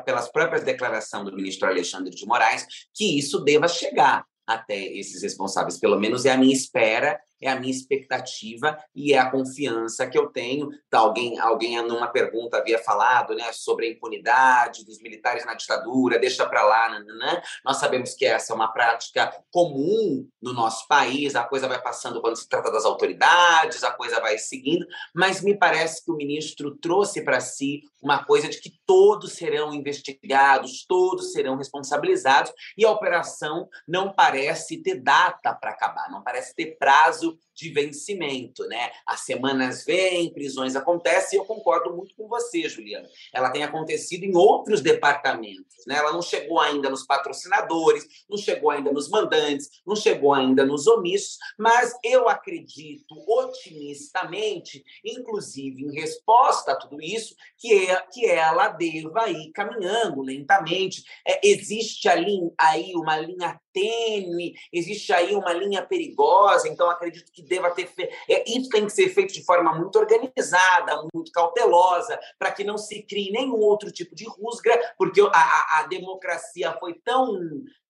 [0.05, 5.81] pelas próprias declarações do ministro Alexandre de Moraes, que isso deva chegar até esses responsáveis.
[5.81, 10.19] Pelo menos é a minha espera é a minha expectativa e é a confiança que
[10.19, 10.69] eu tenho.
[10.89, 16.19] Tá, alguém, alguém numa pergunta havia falado né, sobre a impunidade dos militares na ditadura,
[16.19, 17.41] deixa para lá, nananã.
[17.65, 22.21] nós sabemos que essa é uma prática comum no nosso país, a coisa vai passando
[22.21, 26.77] quando se trata das autoridades, a coisa vai seguindo, mas me parece que o ministro
[26.77, 32.91] trouxe para si uma coisa de que todos serão investigados, todos serão responsabilizados, e a
[32.91, 38.91] operação não parece ter data para acabar, não parece ter prazo prazo de vencimento, né?
[39.07, 43.09] As semanas vêm, prisões acontecem, e eu concordo muito com você, Juliana.
[43.33, 45.97] Ela tem acontecido em outros departamentos, né?
[45.97, 50.87] Ela não chegou ainda nos patrocinadores, não chegou ainda nos mandantes, não chegou ainda nos
[50.87, 58.69] omissos, mas eu acredito otimistamente, inclusive em resposta a tudo isso, que, é, que ela
[58.69, 61.03] deva ir caminhando lentamente.
[61.27, 67.43] É, existe ali aí uma linha tênue, existe aí uma linha perigosa, então acredito que
[67.47, 68.09] deva ter fe...
[68.29, 72.77] é, isso tem que ser feito de forma muito organizada, muito cautelosa, para que não
[72.77, 77.39] se crie nenhum outro tipo de rusga, porque a, a, a democracia foi tão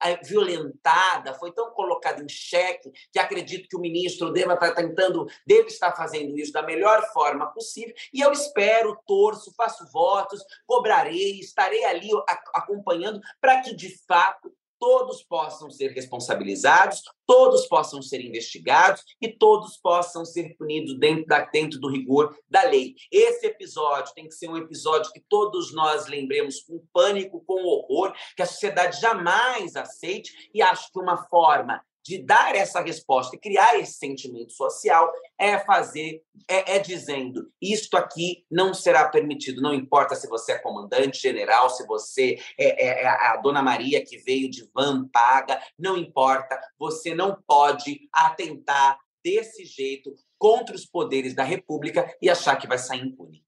[0.02, 5.26] é, violentada, foi tão colocada em xeque, que acredito que o ministro deva estar tentando,
[5.46, 11.40] deve estar fazendo isso da melhor forma possível, e eu espero, torço, faço votos, cobrarei,
[11.40, 12.10] estarei ali
[12.54, 19.76] acompanhando para que, de fato, todos possam ser responsabilizados, todos possam ser investigados e todos
[19.76, 22.94] possam ser punidos dentro, da, dentro do rigor da lei.
[23.10, 28.14] Esse episódio tem que ser um episódio que todos nós lembremos com pânico, com horror,
[28.36, 33.38] que a sociedade jamais aceite, e acho que uma forma de dar essa resposta e
[33.38, 39.60] criar esse sentimento social é fazer, é, é, dizendo: isto aqui não será permitido.
[39.60, 44.04] Não importa se você é comandante general, se você é, é, é a dona Maria
[44.04, 50.86] que veio de van paga, não importa, você não pode atentar desse jeito contra os
[50.86, 53.44] poderes da República e achar que vai sair impune.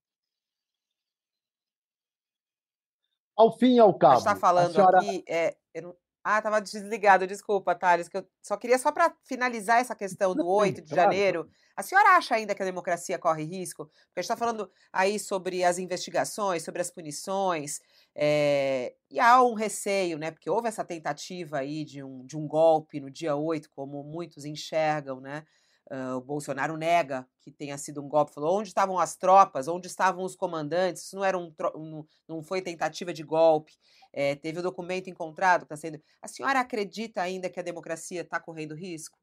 [3.37, 4.17] Ao fim e ao cabo.
[4.17, 4.97] está falando senhora...
[4.97, 9.13] aqui, é, eu não ah, estava desligado, desculpa, Thales, que eu só queria só para
[9.23, 11.49] finalizar essa questão do 8 de janeiro.
[11.75, 13.85] A senhora acha ainda que a democracia corre risco?
[13.85, 17.79] Porque a gente está falando aí sobre as investigações, sobre as punições,
[18.13, 20.29] é, e há um receio, né?
[20.29, 24.43] Porque houve essa tentativa aí de um, de um golpe no dia 8, como muitos
[24.43, 25.45] enxergam, né?
[25.91, 29.87] Uh, o Bolsonaro nega que tenha sido um golpe, falou onde estavam as tropas, onde
[29.87, 33.73] estavam os comandantes, isso não era um, um não foi tentativa de golpe.
[34.13, 35.99] É, teve o um documento encontrado está sendo.
[36.21, 39.17] A senhora acredita ainda que a democracia está correndo risco?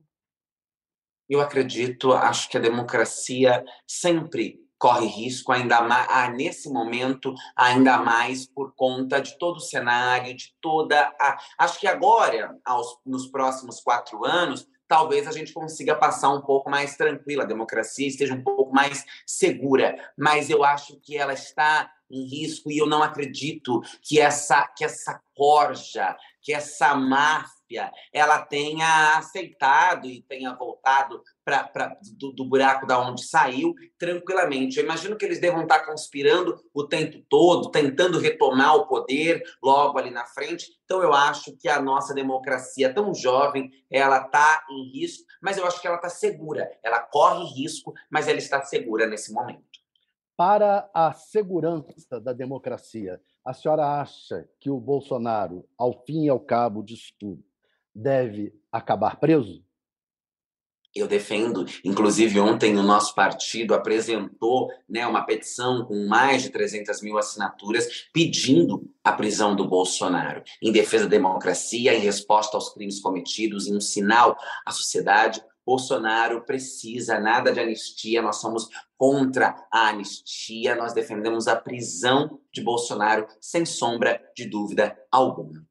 [1.29, 7.99] Eu acredito, acho que a democracia sempre corre risco ainda mais ah, nesse momento ainda
[7.99, 13.27] mais por conta de todo o cenário de toda a acho que agora aos, nos
[13.27, 18.35] próximos quatro anos talvez a gente consiga passar um pouco mais tranquila a democracia esteja
[18.35, 23.03] um pouco mais segura mas eu acho que ela está em risco e eu não
[23.03, 27.57] acredito que essa que essa corja que essa máfia
[28.13, 34.79] ela tenha aceitado e tenha voltado para do, do, buraco da onde saiu tranquilamente.
[34.79, 39.99] Eu imagino que eles devam estar conspirando o tempo todo, tentando retomar o poder logo
[39.99, 40.67] ali na frente.
[40.85, 45.67] Então eu acho que a nossa democracia tão jovem, ela está em risco, mas eu
[45.67, 46.71] acho que ela está segura.
[46.83, 49.76] Ela corre risco, mas ela está segura nesse momento.
[50.37, 56.39] Para a segurança da democracia, a senhora acha que o Bolsonaro, ao fim e ao
[56.39, 57.43] cabo disso tudo,
[57.95, 59.65] deve acabar preso?
[60.95, 61.65] Eu defendo.
[61.83, 68.09] Inclusive, ontem o nosso partido apresentou né, uma petição com mais de 300 mil assinaturas
[68.13, 73.77] pedindo a prisão do Bolsonaro, em defesa da democracia, em resposta aos crimes cometidos, em
[73.77, 80.95] um sinal à sociedade Bolsonaro precisa nada de anistia, nós somos contra a anistia, nós
[80.95, 85.67] defendemos a prisão de Bolsonaro sem sombra de dúvida alguma.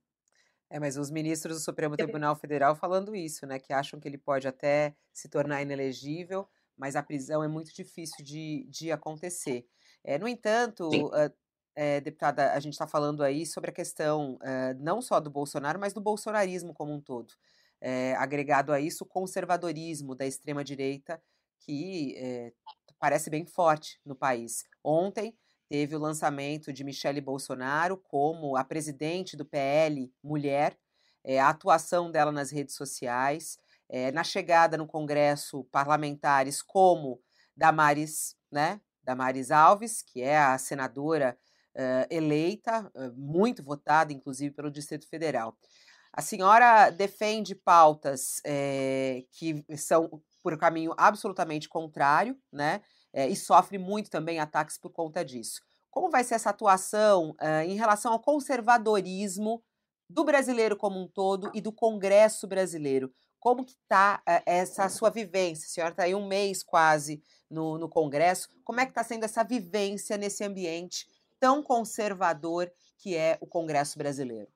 [0.69, 4.17] É, mas os ministros do Supremo Tribunal Federal falando isso, né, que acham que ele
[4.17, 9.65] pode até se tornar inelegível, mas a prisão é muito difícil de, de acontecer.
[10.03, 11.33] É, no entanto, uh,
[11.73, 15.79] é, deputada, a gente está falando aí sobre a questão uh, não só do Bolsonaro,
[15.79, 17.33] mas do bolsonarismo como um todo
[17.81, 21.21] é, agregado a isso o conservadorismo da extrema-direita,
[21.59, 22.51] que é,
[22.99, 24.63] parece bem forte no país.
[24.83, 25.37] Ontem
[25.69, 30.77] teve o lançamento de Michele Bolsonaro como a presidente do PL Mulher,
[31.23, 33.57] é, a atuação dela nas redes sociais,
[34.15, 37.21] na chegada no Congresso parlamentares como
[37.55, 41.37] Damares, né, Damares Alves, que é a senadora
[42.09, 45.55] eleita, muito votada, inclusive, pelo Distrito Federal.
[46.17, 52.81] A senhora defende pautas é, que são por caminho absolutamente contrário, né?
[53.11, 55.59] É, e sofre muito também ataques por conta disso.
[55.91, 59.61] Como vai ser essa atuação é, em relação ao conservadorismo
[60.09, 63.11] do brasileiro como um todo e do Congresso brasileiro?
[63.37, 65.65] Como que está essa sua vivência?
[65.65, 68.47] A senhora está aí um mês quase no, no Congresso.
[68.63, 71.05] Como é que está sendo essa vivência nesse ambiente
[71.41, 74.54] tão conservador que é o Congresso brasileiro?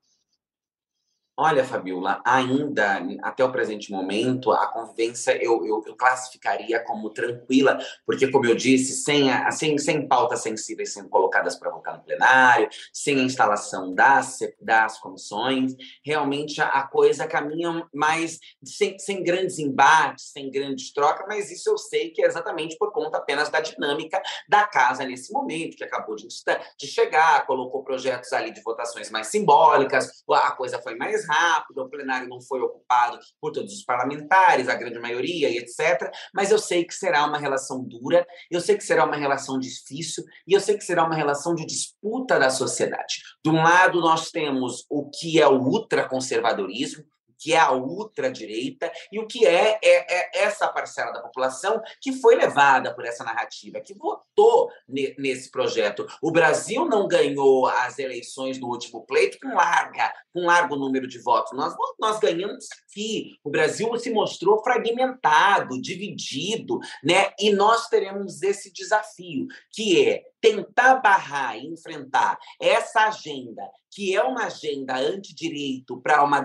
[1.41, 7.79] Olha, Fabiola, ainda até o presente momento, a convivência eu, eu, eu, classificaria como tranquila,
[8.05, 12.03] porque, como eu disse, sem, a, sem, sem pautas sensíveis sendo colocadas para votar no
[12.03, 19.23] plenário, sem a instalação das, das comissões, realmente a, a coisa caminha mais sem, sem
[19.23, 23.47] grandes embates, sem grandes trocas, mas isso eu sei que é exatamente por conta apenas
[23.47, 28.61] da dinâmica da casa nesse momento, que acabou de, de chegar, colocou projetos ali de
[28.61, 33.73] votações mais simbólicas, a coisa foi mais rápido, o plenário não foi ocupado por todos
[33.73, 36.11] os parlamentares, a grande maioria, e etc.
[36.33, 40.23] Mas eu sei que será uma relação dura, eu sei que será uma relação difícil,
[40.47, 43.21] e eu sei que será uma relação de disputa da sociedade.
[43.43, 47.03] De um lado, nós temos o que é o ultraconservadorismo,
[47.39, 52.11] que é a ultradireita, e o que é, é, é, essa parcela da população que
[52.11, 56.05] foi levada por essa narrativa, que votou ne, nesse projeto.
[56.21, 61.19] O Brasil não ganhou as eleições no último pleito com, larga, com largo número de
[61.19, 61.53] votos.
[61.53, 63.37] Nós, nós ganhamos aqui.
[63.43, 67.31] O Brasil se mostrou fragmentado, dividido, né?
[67.39, 74.23] e nós teremos esse desafio, que é tentar barrar e enfrentar essa agenda, que é
[74.23, 76.43] uma agenda antidireito para uma,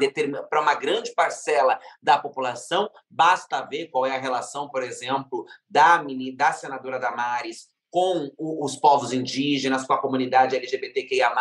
[0.49, 6.03] para uma grande parcela da população, basta ver qual é a relação, por exemplo, da,
[6.37, 11.33] da senadora Damares com os povos indígenas, com a comunidade LGBTQIA+,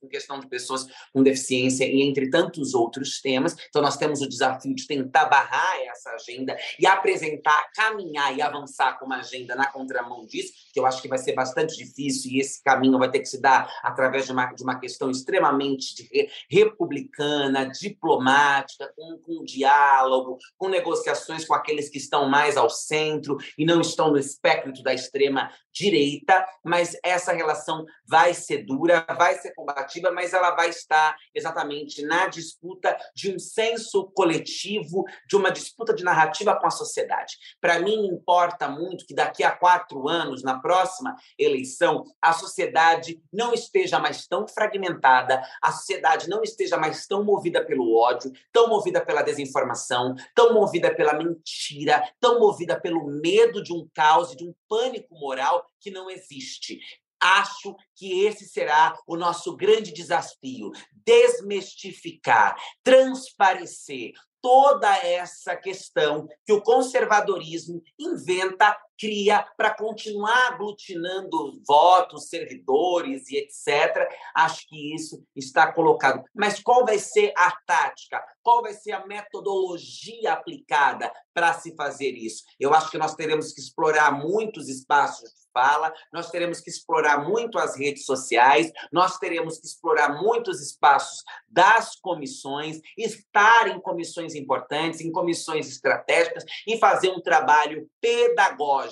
[0.00, 3.54] com questão de pessoas com deficiência e entre tantos outros temas.
[3.68, 8.98] Então nós temos o desafio de tentar barrar essa agenda e apresentar, caminhar e avançar
[8.98, 12.40] com uma agenda na contramão disso, que eu acho que vai ser bastante difícil e
[12.40, 16.28] esse caminho vai ter que se dar através de uma, de uma questão extremamente de,
[16.48, 23.64] republicana, diplomática, com, com diálogo, com negociações com aqueles que estão mais ao centro e
[23.64, 29.54] não estão no espectro da extrema direita, mas essa relação vai ser dura, vai ser
[29.54, 35.94] combativa, mas ela vai estar exatamente na disputa de um senso coletivo, de uma disputa
[35.94, 37.36] de narrativa com a sociedade.
[37.60, 43.54] Para mim, importa muito que daqui a quatro anos, na próxima eleição, a sociedade não
[43.54, 49.02] esteja mais tão fragmentada, a sociedade não esteja mais tão movida pelo ódio, tão movida
[49.02, 54.54] pela desinformação, tão movida pela mentira, tão movida pelo medo de um caos, de um
[54.68, 56.78] pânico moral que não existe.
[57.18, 62.54] Acho que esse será o nosso grande desafio: desmistificar,
[62.84, 64.12] transparecer
[64.42, 74.08] toda essa questão que o conservadorismo inventa, cria para continuar aglutinando votos, servidores e etc.
[74.34, 76.24] Acho que isso está colocado.
[76.34, 78.22] Mas qual vai ser a tática?
[78.42, 82.44] Qual vai ser a metodologia aplicada para se fazer isso?
[82.58, 87.58] Eu acho que nós teremos que explorar muitos espaços fala, nós teremos que explorar muito
[87.58, 95.00] as redes sociais, nós teremos que explorar muitos espaços das comissões, estar em comissões importantes,
[95.00, 98.87] em comissões estratégicas e fazer um trabalho pedagógico.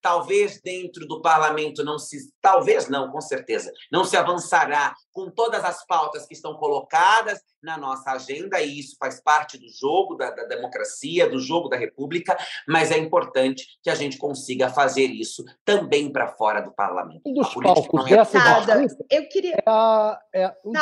[0.00, 5.64] Talvez dentro do parlamento não se, talvez não, com certeza, não se avançará com todas
[5.64, 10.30] as pautas que estão colocadas na nossa agenda, e isso faz parte do jogo da,
[10.30, 12.36] da, democracia, do jogo da república,
[12.66, 17.22] mas é importante que a gente consiga fazer isso também para fora do parlamento.
[17.26, 19.54] Um dos palcos é dessa disputa eu queria...
[19.56, 20.72] É a, é um...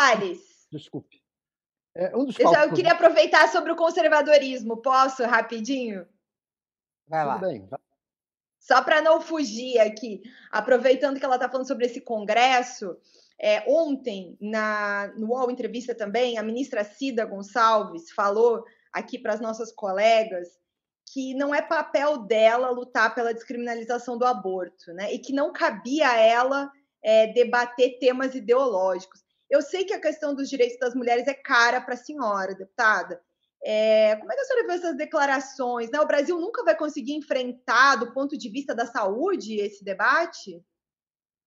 [0.71, 1.19] Desculpe.
[1.97, 2.65] É um dos eu, palcos...
[2.67, 4.77] eu queria aproveitar sobre o conservadorismo.
[4.77, 6.07] Posso, rapidinho?
[7.09, 7.35] Vai lá.
[7.35, 7.81] Tudo bem, vai.
[8.59, 12.97] Só para não fugir aqui, aproveitando que ela está falando sobre esse congresso,
[13.41, 19.41] é, ontem, na, no UOL Entrevista também, a ministra Cida Gonçalves falou aqui para as
[19.41, 20.59] nossas colegas
[21.13, 25.13] que não é papel dela lutar pela descriminalização do aborto, né?
[25.13, 26.71] E que não cabia a ela
[27.03, 29.25] é, debater temas ideológicos.
[29.49, 33.21] Eu sei que a questão dos direitos das mulheres é cara para a senhora, deputada.
[33.65, 35.91] É, como é que a senhora vê essas declarações?
[35.91, 36.01] Né?
[36.01, 40.63] O Brasil nunca vai conseguir enfrentar, do ponto de vista da saúde, esse debate?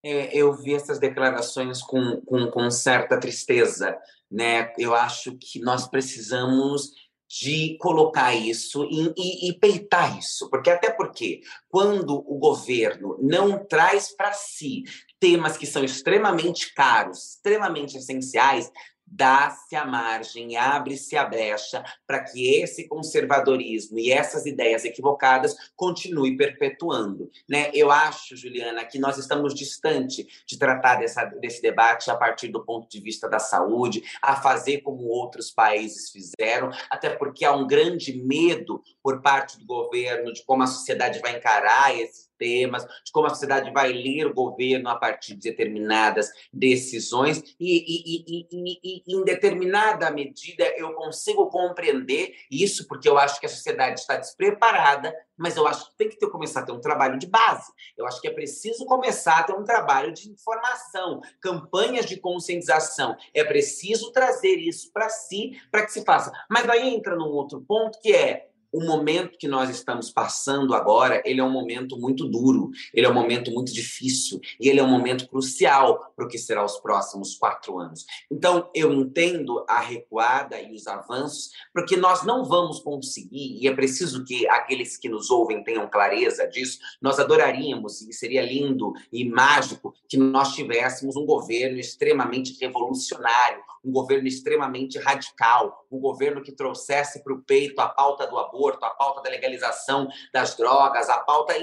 [0.02, 3.96] é, eu vi essas declarações com, com, com certa tristeza.
[4.30, 4.72] Né?
[4.76, 6.90] Eu acho que nós precisamos
[7.28, 13.64] de colocar isso e, e, e, peitar isso, porque até porque quando o governo não
[13.64, 14.82] traz para si
[15.18, 18.70] temas que são extremamente caros, extremamente essenciais,
[19.14, 26.36] dá-se a margem, abre-se a brecha para que esse conservadorismo e essas ideias equivocadas continue
[26.36, 27.30] perpetuando.
[27.48, 27.70] Né?
[27.74, 32.64] Eu acho, Juliana, que nós estamos distante de tratar dessa, desse debate a partir do
[32.64, 37.66] ponto de vista da saúde, a fazer como outros países fizeram, até porque há um
[37.66, 43.12] grande medo por parte do governo de como a sociedade vai encarar esse temas, de
[43.12, 49.02] como a sociedade vai ler o governo a partir de determinadas decisões, e, e, e,
[49.06, 54.16] e, em determinada medida eu consigo compreender isso, porque eu acho que a sociedade está
[54.16, 57.70] despreparada, mas eu acho que tem que ter, começar a ter um trabalho de base.
[57.96, 63.16] Eu acho que é preciso começar a ter um trabalho de informação, campanhas de conscientização.
[63.32, 66.32] É preciso trazer isso para si, para que se faça.
[66.50, 71.22] Mas aí entra num outro ponto que é o momento que nós estamos passando agora,
[71.24, 74.82] ele é um momento muito duro, ele é um momento muito difícil e ele é
[74.82, 78.06] um momento crucial para o que será os próximos quatro anos.
[78.30, 83.74] Então, eu entendo a recuada e os avanços, porque nós não vamos conseguir, e é
[83.74, 89.28] preciso que aqueles que nos ouvem tenham clareza disso, nós adoraríamos, e seria lindo e
[89.28, 96.52] mágico, que nós tivéssemos um governo extremamente revolucionário, um governo extremamente radical, um governo que
[96.52, 101.18] trouxesse para o peito a pauta do aborto, a pauta da legalização das drogas, a
[101.18, 101.54] pauta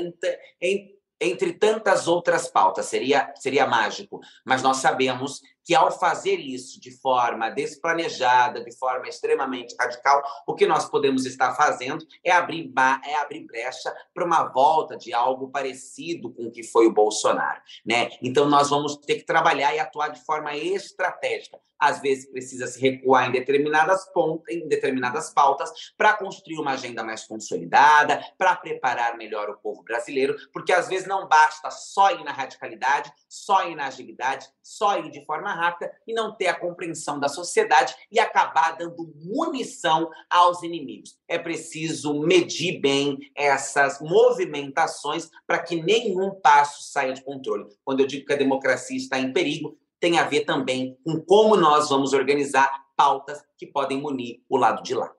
[1.21, 2.85] entre tantas outras pautas.
[2.85, 4.19] Seria, seria mágico.
[4.45, 10.55] Mas nós sabemos que ao fazer isso de forma despranejada, de forma extremamente radical, o
[10.55, 12.71] que nós podemos estar fazendo é abrir,
[13.05, 17.61] é abrir brecha para uma volta de algo parecido com o que foi o Bolsonaro.
[17.85, 18.09] Né?
[18.21, 21.59] Então, nós vamos ter que trabalhar e atuar de forma estratégica.
[21.79, 27.03] Às vezes precisa se recuar em determinadas pontas, em determinadas pautas, para construir uma agenda
[27.03, 32.23] mais consolidada, para preparar melhor o povo brasileiro, porque às vezes não basta só ir
[32.23, 36.59] na radicalidade, só ir na agilidade, só ir de forma rápida e não ter a
[36.59, 41.17] compreensão da sociedade e acabar dando munição aos inimigos.
[41.27, 47.67] É preciso medir bem essas movimentações para que nenhum passo saia de controle.
[47.83, 51.55] Quando eu digo que a democracia está em perigo, tem a ver também com como
[51.57, 55.11] nós vamos organizar pautas que podem munir o lado de lá.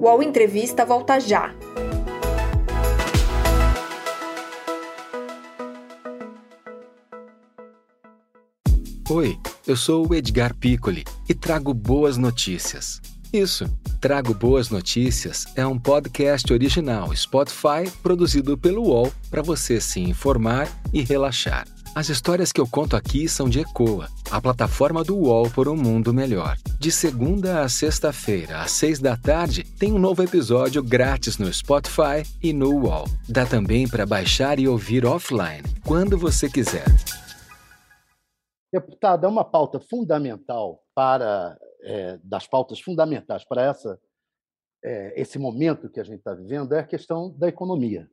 [0.00, 1.54] O UOL Entrevista volta já.
[9.10, 9.36] Oi,
[9.66, 13.00] eu sou o Edgar Piccoli e trago boas notícias.
[13.32, 13.66] Isso,
[14.00, 20.68] Trago Boas Notícias é um podcast original Spotify produzido pelo UOL para você se informar
[20.92, 21.66] e relaxar.
[21.92, 25.74] As histórias que eu conto aqui são de Ecoa, a plataforma do UOL por um
[25.74, 26.56] mundo melhor.
[26.78, 32.22] De segunda a sexta-feira, às seis da tarde, tem um novo episódio grátis no Spotify
[32.40, 33.06] e no UOL.
[33.28, 36.84] Dá também para baixar e ouvir offline, quando você quiser.
[38.72, 44.00] Deputada, uma pauta fundamental para é, das pautas fundamentais para essa
[44.82, 48.08] é, esse momento que a gente está vivendo é a questão da economia.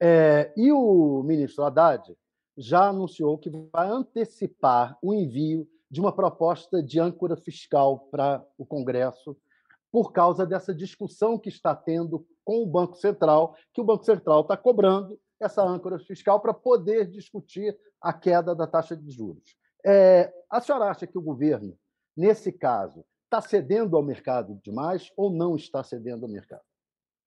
[0.00, 2.16] É, e o ministro Haddad
[2.56, 8.64] já anunciou que vai antecipar o envio de uma proposta de âncora fiscal para o
[8.64, 9.36] Congresso
[9.90, 14.42] por causa dessa discussão que está tendo com o Banco Central, que o Banco Central
[14.42, 19.56] está cobrando essa âncora fiscal para poder discutir a queda da taxa de juros.
[19.84, 21.76] É, a senhora acha que o governo,
[22.16, 26.62] nesse caso, está cedendo ao mercado demais ou não está cedendo ao mercado?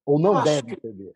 [0.06, 1.14] Ou não deve ceder?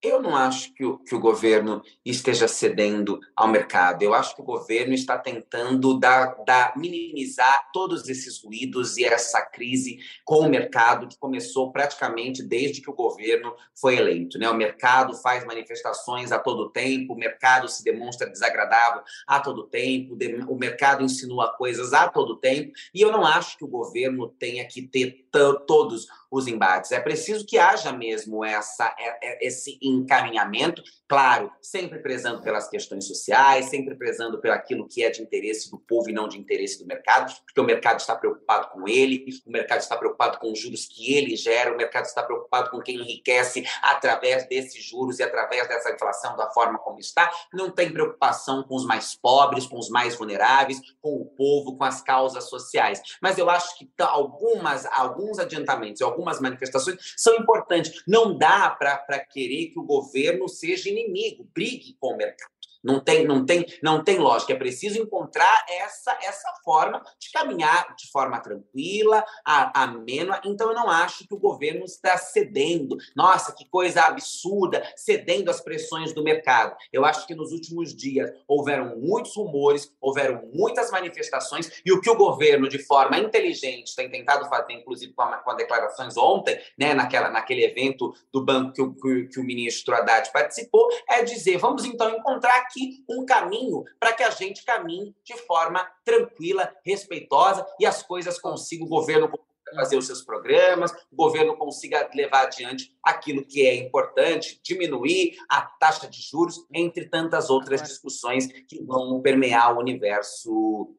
[0.00, 4.02] Eu não acho que o, que o governo esteja cedendo ao mercado.
[4.02, 9.42] Eu acho que o governo está tentando dar, dar, minimizar todos esses ruídos e essa
[9.42, 14.38] crise com o mercado que começou praticamente desde que o governo foi eleito.
[14.38, 14.48] Né?
[14.48, 20.16] O mercado faz manifestações a todo tempo, o mercado se demonstra desagradável a todo tempo,
[20.48, 24.64] o mercado insinua coisas a todo tempo, e eu não acho que o governo tenha
[24.66, 25.26] que ter
[25.66, 26.92] todos os embates.
[26.92, 33.06] É preciso que haja mesmo essa, é, é, esse encaminhamento, claro, sempre prezando pelas questões
[33.06, 36.78] sociais, sempre prezando pelo aquilo que é de interesse do povo e não de interesse
[36.78, 40.58] do mercado, porque o mercado está preocupado com ele, o mercado está preocupado com os
[40.58, 45.22] juros que ele gera, o mercado está preocupado com quem enriquece através desses juros e
[45.22, 49.78] através dessa inflação da forma como está, não tem preocupação com os mais pobres, com
[49.78, 53.00] os mais vulneráveis, com o povo, com as causas sociais.
[53.22, 58.02] Mas eu acho que algumas, alguns adiantamentos, algumas manifestações são importantes.
[58.06, 62.57] Não dá para querer que o governo seja inimigo, brigue com o mercado.
[62.82, 64.52] Não tem, não tem, não tem lógica.
[64.52, 70.40] É preciso encontrar essa essa forma de caminhar de forma tranquila, amena.
[70.44, 72.96] Então eu não acho que o governo está cedendo.
[73.14, 76.76] Nossa, que coisa absurda, cedendo às pressões do mercado.
[76.92, 82.10] Eu acho que nos últimos dias houveram muitos rumores, houveram muitas manifestações e o que
[82.10, 86.94] o governo de forma inteligente tem tentado fazer, inclusive com, a, com declarações ontem, né,
[86.94, 91.58] naquela naquele evento do banco que o, que, que o ministro Haddad participou, é dizer,
[91.58, 92.77] vamos então encontrar aqui
[93.08, 98.86] um caminho para que a gente caminhe de forma tranquila, respeitosa e as coisas consigam,
[98.86, 99.30] o governo
[99.74, 105.62] fazer os seus programas, o governo consiga levar adiante aquilo que é importante, diminuir a
[105.62, 110.94] taxa de juros, entre tantas outras discussões que vão permear o universo.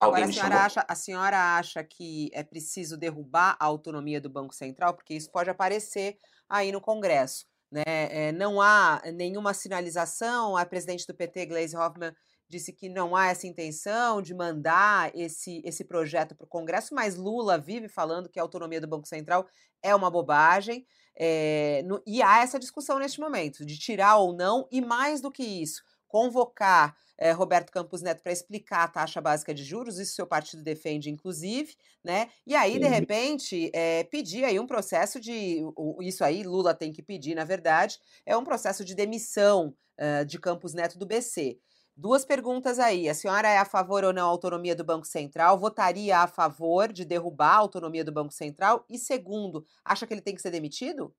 [0.00, 4.54] Agora, a senhora, acha, a senhora acha que é preciso derrubar a autonomia do Banco
[4.54, 4.94] Central?
[4.94, 6.16] Porque isso pode aparecer
[6.48, 7.46] aí no Congresso.
[7.72, 7.82] Né?
[7.86, 10.56] É, não há nenhuma sinalização.
[10.56, 12.12] A presidente do PT, Gleisi Hoffmann,
[12.46, 17.16] disse que não há essa intenção de mandar esse, esse projeto para o Congresso, mas
[17.16, 19.46] Lula vive falando que a autonomia do Banco Central
[19.82, 20.86] é uma bobagem.
[21.16, 25.30] É, no, e há essa discussão neste momento, de tirar ou não, e mais do
[25.30, 25.82] que isso,
[26.12, 30.62] convocar é, Roberto Campos Neto para explicar a taxa básica de juros, isso seu partido
[30.62, 32.28] defende, inclusive, né?
[32.46, 35.62] E aí, de repente, é, pedir aí um processo de.
[36.02, 40.38] Isso aí, Lula tem que pedir, na verdade, é um processo de demissão uh, de
[40.38, 41.58] Campos Neto do BC.
[41.96, 43.08] Duas perguntas aí.
[43.08, 45.58] A senhora é a favor ou não da autonomia do Banco Central?
[45.58, 48.84] Votaria a favor de derrubar a autonomia do Banco Central?
[48.88, 51.14] E segundo, acha que ele tem que ser demitido?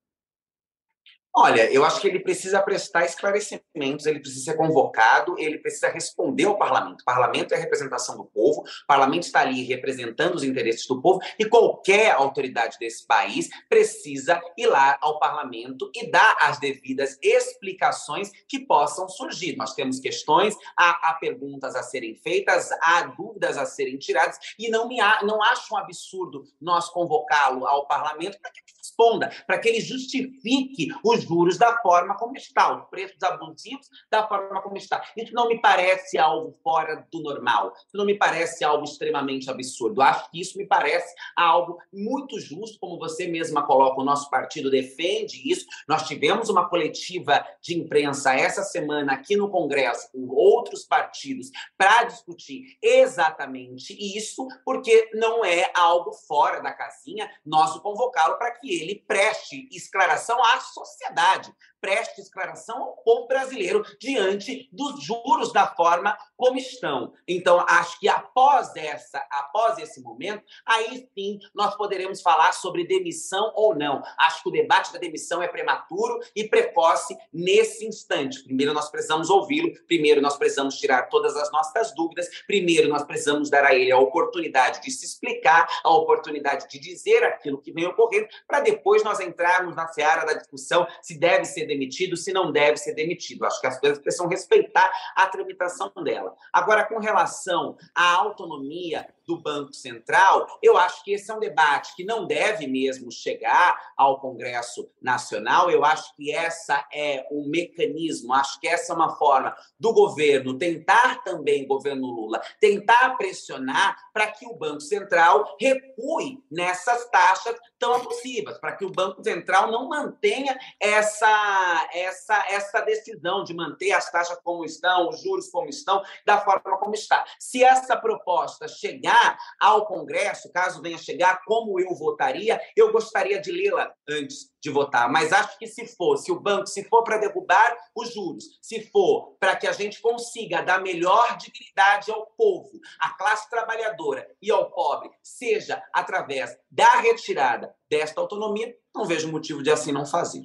[1.36, 6.44] Olha, eu acho que ele precisa prestar esclarecimentos, ele precisa ser convocado, ele precisa responder
[6.44, 7.02] ao parlamento.
[7.02, 11.02] O parlamento é a representação do povo, o parlamento está ali representando os interesses do
[11.02, 17.18] povo e qualquer autoridade desse país precisa ir lá ao parlamento e dar as devidas
[17.20, 19.56] explicações que possam surgir.
[19.56, 24.70] Nós temos questões, há, há perguntas a serem feitas, há dúvidas a serem tiradas e
[24.70, 29.58] não, me não acho um absurdo nós convocá-lo ao parlamento para que ele responda, para
[29.58, 34.78] que ele justifique os juros da forma como está, os preços abusivos da forma como
[34.78, 35.03] está.
[35.15, 40.01] Isso não me parece algo fora do normal, isso não me parece algo extremamente absurdo.
[40.01, 44.69] Acho que isso me parece algo muito justo, como você mesma coloca, o nosso partido
[44.69, 45.65] defende isso.
[45.88, 52.03] Nós tivemos uma coletiva de imprensa essa semana aqui no Congresso com outros partidos para
[52.03, 59.03] discutir exatamente isso, porque não é algo fora da casinha nosso convocá-lo para que ele
[59.07, 61.53] preste esclaração à sociedade sociedade
[61.84, 67.12] preste declaração ao povo brasileiro diante dos juros da forma como estão.
[67.28, 73.52] Então, acho que após essa, após esse momento, aí sim nós poderemos falar sobre demissão
[73.54, 74.02] ou não.
[74.18, 78.42] Acho que o debate da demissão é prematuro e precoce nesse instante.
[78.46, 83.50] Primeiro nós precisamos ouvi-lo, primeiro nós precisamos tirar todas as nossas dúvidas, primeiro nós precisamos
[83.50, 87.88] dar a ele a oportunidade de se explicar, a oportunidade de dizer aquilo que vem
[87.88, 92.51] ocorrendo, para depois nós entrarmos na seara da discussão se deve ser demitido, se não
[92.51, 93.45] deve ser demitido.
[93.45, 96.36] Acho que as coisas precisam respeitar a tramitação dela.
[96.51, 101.95] Agora, com relação à autonomia do Banco Central, eu acho que esse é um debate
[101.95, 105.71] que não deve mesmo chegar ao Congresso Nacional.
[105.71, 110.57] Eu acho que essa é um mecanismo, acho que essa é uma forma do governo
[110.57, 117.95] tentar também, governo Lula, tentar pressionar para que o Banco Central recue nessas taxas tão
[117.95, 124.09] abusivas, para que o Banco Central não mantenha essa, essa, essa decisão de manter as
[124.09, 127.26] taxas como estão, os juros como estão, da forma como está.
[127.39, 133.39] Se essa proposta chegar chegar ao Congresso, caso venha chegar, como eu votaria, eu gostaria
[133.39, 135.09] de lê-la antes de votar.
[135.09, 138.82] Mas acho que se for, se o banco, se for para derrubar os juros, se
[138.91, 144.51] for para que a gente consiga dar melhor dignidade ao povo, à classe trabalhadora e
[144.51, 150.43] ao pobre, seja através da retirada desta autonomia, não vejo motivo de assim não fazer.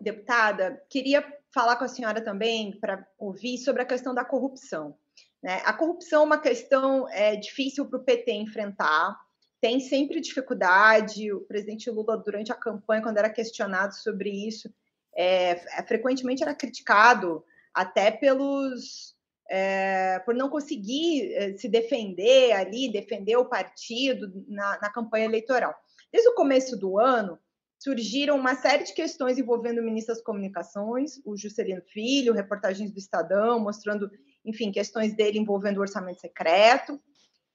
[0.00, 4.96] Deputada, queria falar com a senhora também para ouvir sobre a questão da corrupção.
[5.42, 5.62] Né?
[5.64, 9.16] A corrupção é uma questão é, difícil para o PT enfrentar,
[9.60, 11.32] tem sempre dificuldade.
[11.32, 14.72] O presidente Lula, durante a campanha, quando era questionado sobre isso,
[15.16, 19.16] é, é frequentemente era criticado até pelos
[19.50, 25.74] é, por não conseguir é, se defender ali, defender o partido na, na, campanha eleitoral.
[26.12, 27.38] Desde o começo do ano,
[27.78, 32.98] surgiram uma série de questões envolvendo o ministro das Comunicações, o Juscelino Filho, reportagens do
[32.98, 34.10] Estadão mostrando
[34.48, 37.00] enfim, questões dele envolvendo orçamento secreto.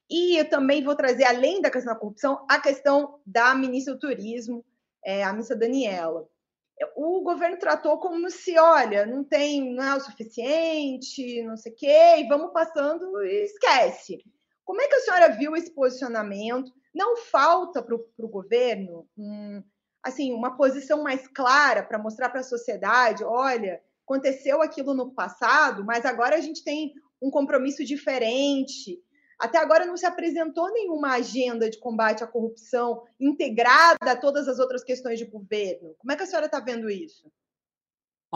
[0.08, 4.00] E eu também vou trazer, além da questão da corrupção, a questão da ministra do
[4.00, 4.64] Turismo,
[5.04, 6.28] é, a ministra Daniela.
[6.96, 11.74] O governo tratou como se, olha, não tem, não é o suficiente, não sei o
[11.74, 14.18] quê, e vamos passando e esquece.
[14.64, 16.72] Como é que a senhora viu esse posicionamento?
[16.94, 19.62] Não falta para o governo um,
[20.02, 25.84] assim, uma posição mais clara para mostrar para a sociedade, olha, aconteceu aquilo no passado,
[25.84, 29.02] mas agora a gente tem um compromisso diferente.
[29.38, 34.58] Até agora não se apresentou nenhuma agenda de combate à corrupção integrada a todas as
[34.58, 35.94] outras questões de governo.
[35.98, 37.30] Como é que a senhora está vendo isso?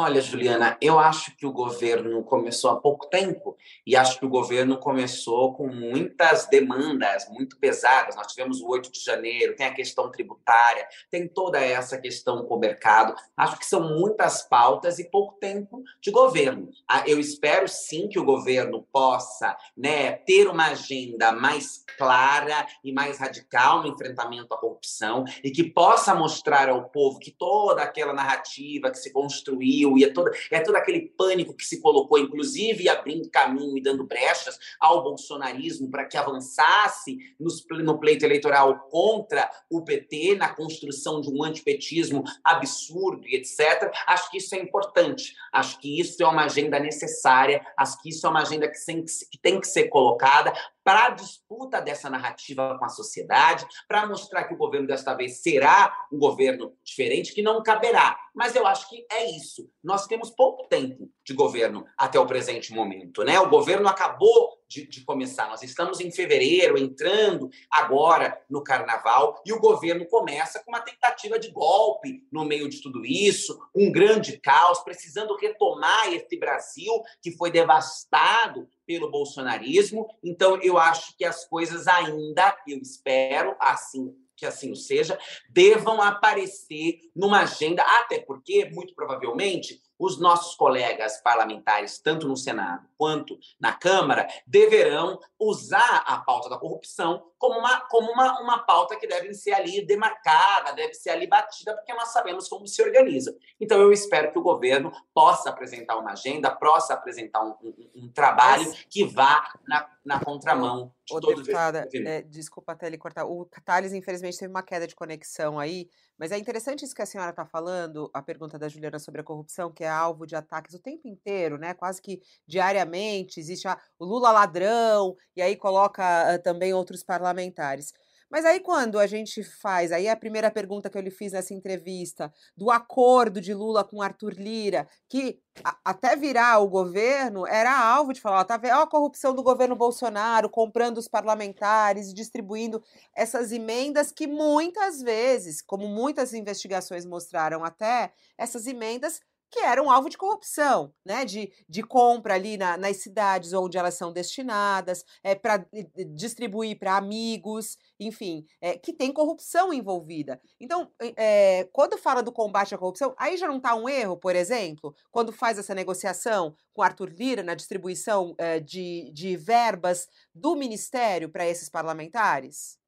[0.00, 4.28] Olha, Juliana, eu acho que o governo começou há pouco tempo e acho que o
[4.28, 8.14] governo começou com muitas demandas muito pesadas.
[8.14, 12.54] Nós tivemos o 8 de janeiro, tem a questão tributária, tem toda essa questão com
[12.54, 13.12] o mercado.
[13.36, 16.70] Acho que são muitas pautas e pouco tempo de governo.
[16.88, 22.92] Ah, eu espero sim que o governo possa né, ter uma agenda mais clara e
[22.92, 28.12] mais radical no enfrentamento à corrupção e que possa mostrar ao povo que toda aquela
[28.12, 32.88] narrativa que se construiu e é todo, é todo aquele pânico que se colocou, inclusive
[32.88, 39.48] abrindo caminho e dando brechas ao bolsonarismo para que avançasse nos, no pleito eleitoral contra
[39.70, 43.90] o PT, na construção de um antipetismo absurdo e etc.
[44.06, 45.34] Acho que isso é importante.
[45.52, 47.64] Acho que isso é uma agenda necessária.
[47.76, 50.52] Acho que isso é uma agenda que tem que, tem que ser colocada
[50.88, 55.42] para a disputa dessa narrativa com a sociedade, para mostrar que o governo desta vez
[55.42, 58.18] será um governo diferente, que não caberá.
[58.34, 59.70] Mas eu acho que é isso.
[59.84, 63.22] Nós temos pouco tempo de governo até o presente momento.
[63.22, 63.38] Né?
[63.38, 65.46] O governo acabou de, de, começar.
[65.46, 71.38] Nós estamos em fevereiro, entrando agora no carnaval, e o governo começa com uma tentativa
[71.38, 77.30] de golpe no meio de tudo isso, um grande caos, precisando retomar esse Brasil que
[77.32, 80.08] foi devastado pelo bolsonarismo.
[80.24, 85.18] Então, eu acho que as coisas ainda, eu espero, assim que assim o seja,
[85.50, 92.86] devam aparecer numa agenda, até porque, muito provavelmente, os nossos colegas parlamentares, tanto no Senado
[92.96, 98.96] quanto na Câmara, deverão usar a pauta da corrupção como uma, como uma, uma pauta
[98.96, 103.36] que deve ser ali demarcada, deve ser ali batida, porque nós sabemos como se organiza.
[103.60, 108.12] Então, eu espero que o governo possa apresentar uma agenda, possa apresentar um, um, um
[108.12, 113.24] trabalho que vá na, na contramão Ô, deputada, é, desculpa até ele cortar.
[113.26, 115.88] O Thales, infelizmente, teve uma queda de conexão aí,
[116.18, 119.24] mas é interessante isso que a senhora está falando, a pergunta da Juliana sobre a
[119.24, 121.74] corrupção, que é alvo de ataques o tempo inteiro, né?
[121.74, 123.40] Quase que diariamente.
[123.40, 126.02] Existe a, o Lula ladrão, e aí coloca
[126.34, 127.92] uh, também outros parlamentares.
[128.30, 131.54] Mas aí quando a gente faz, aí a primeira pergunta que eu lhe fiz nessa
[131.54, 137.76] entrevista, do acordo de Lula com Arthur Lira, que a, até virar o governo era
[137.76, 142.82] alvo de falar, tá vendo a corrupção do governo Bolsonaro, comprando os parlamentares, distribuindo
[143.14, 149.20] essas emendas que muitas vezes, como muitas investigações mostraram até, essas emendas
[149.50, 151.24] que eram alvo de corrupção, né?
[151.24, 155.66] De, de compra ali na, nas cidades onde elas são destinadas, é, para
[156.14, 160.40] distribuir para amigos, enfim, é, que tem corrupção envolvida.
[160.60, 164.36] Então, é, quando fala do combate à corrupção, aí já não está um erro, por
[164.36, 170.54] exemplo, quando faz essa negociação com Arthur Lira na distribuição é, de, de verbas do
[170.54, 172.78] Ministério para esses parlamentares?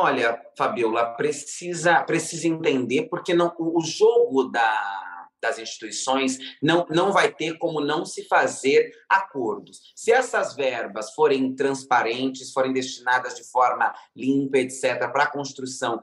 [0.00, 5.07] Olha, Fabiola, precisa, precisa entender, porque não, o jogo da,
[5.40, 9.92] das instituições, não, não vai ter como não se fazer acordos.
[9.94, 16.00] Se essas verbas forem transparentes, forem destinadas de forma limpa, etc., para a construção,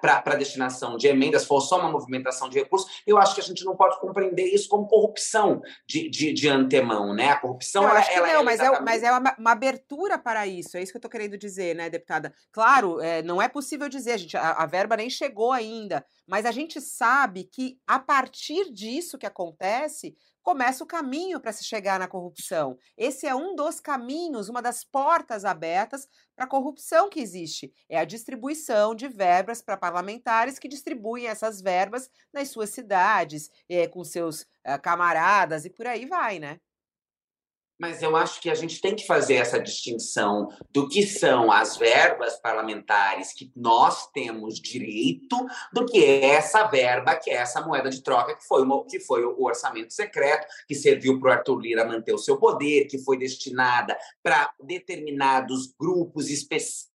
[0.00, 3.44] para a destinação de emendas, for só uma movimentação de recursos, eu acho que a
[3.44, 7.30] gente não pode compreender isso como corrupção de, de, de antemão, né?
[7.30, 9.52] A corrupção, não, ela, acho que ela, não, ela mas, é, mas é uma, uma,
[9.52, 12.32] abertura para isso, é isso que eu estou querendo dizer, né, deputada?
[12.52, 16.50] Claro, é, não é possível dizer, gente, a, a verba nem chegou ainda, mas a
[16.50, 22.06] gente sabe que a partir disso que acontece, começa o caminho para se chegar na
[22.06, 22.78] corrupção.
[22.96, 26.06] Esse é um dos caminhos, uma das portas abertas
[26.36, 27.72] para a corrupção que existe.
[27.88, 33.88] É a distribuição de verbas para parlamentares que distribuem essas verbas nas suas cidades, é,
[33.88, 36.60] com seus uh, camaradas e por aí vai, né?
[37.78, 41.76] Mas eu acho que a gente tem que fazer essa distinção do que são as
[41.76, 45.36] verbas parlamentares que nós temos direito,
[45.72, 48.98] do que é essa verba, que é essa moeda de troca, que foi, uma, que
[49.00, 52.98] foi o orçamento secreto, que serviu para o Arthur Lira manter o seu poder, que
[52.98, 56.95] foi destinada para determinados grupos específicos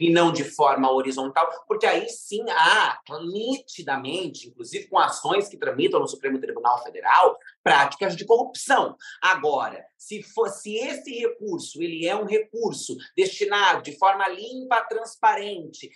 [0.00, 6.00] e não de forma horizontal, porque aí sim há nitidamente, inclusive com ações que tramitam
[6.00, 8.96] no Supremo Tribunal Federal, práticas de corrupção.
[9.20, 15.90] Agora, se fosse esse recurso, ele é um recurso destinado de forma limpa, transparente,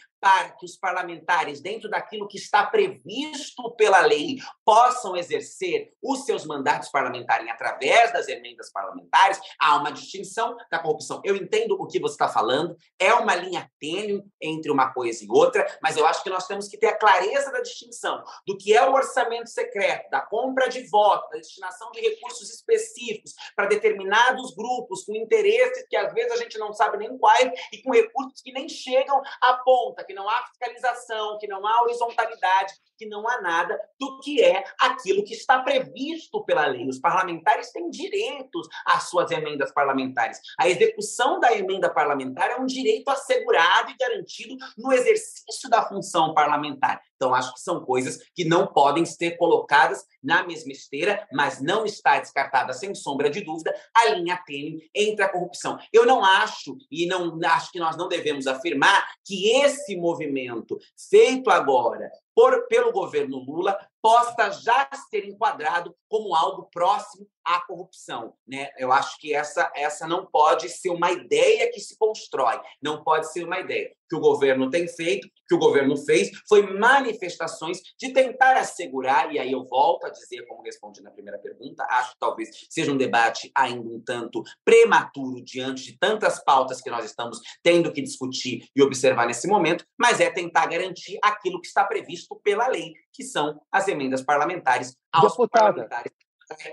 [0.58, 6.90] que os parlamentares, dentro daquilo que está previsto pela lei, possam exercer os seus mandatos
[6.90, 11.22] parlamentares através das emendas parlamentares, há uma distinção da corrupção.
[11.24, 15.28] Eu entendo o que você está falando, é uma linha tênue entre uma coisa e
[15.30, 18.76] outra, mas eu acho que nós temos que ter a clareza da distinção do que
[18.76, 24.54] é o orçamento secreto, da compra de votos, da destinação de recursos específicos para determinados
[24.54, 28.42] grupos com interesses que às vezes a gente não sabe nem quais e com recursos
[28.42, 33.26] que nem chegam à ponta que não há fiscalização, que não há horizontalidade, que não
[33.26, 36.86] há nada do que é aquilo que está previsto pela lei.
[36.86, 40.38] Os parlamentares têm direitos às suas emendas parlamentares.
[40.58, 46.34] A execução da emenda parlamentar é um direito assegurado e garantido no exercício da função
[46.34, 47.00] parlamentar.
[47.16, 51.86] Então, acho que são coisas que não podem ser colocadas na mesma esteira, mas não
[51.86, 55.78] está descartada, sem sombra de dúvida, a linha tênue entre a corrupção.
[55.92, 60.78] Eu não acho, e não acho que nós não devemos afirmar, que esse movimento
[61.10, 68.34] feito agora por, pelo governo Lula possa já ser enquadrado como algo próximo à corrupção.
[68.46, 68.68] Né?
[68.76, 73.32] Eu acho que essa, essa não pode ser uma ideia que se constrói, não pode
[73.32, 73.94] ser uma ideia.
[74.08, 79.38] que o governo tem feito, que o governo fez, foi manifestações de tentar assegurar, e
[79.38, 82.96] aí eu volto a dizer, como respondi na primeira pergunta, acho que talvez seja um
[82.96, 88.68] debate ainda um tanto prematuro diante de tantas pautas que nós estamos tendo que discutir
[88.74, 93.22] e observar nesse momento, mas é tentar garantir aquilo que está previsto pela lei, que
[93.22, 96.12] são as emendas parlamentares aos Deputada, parlamentares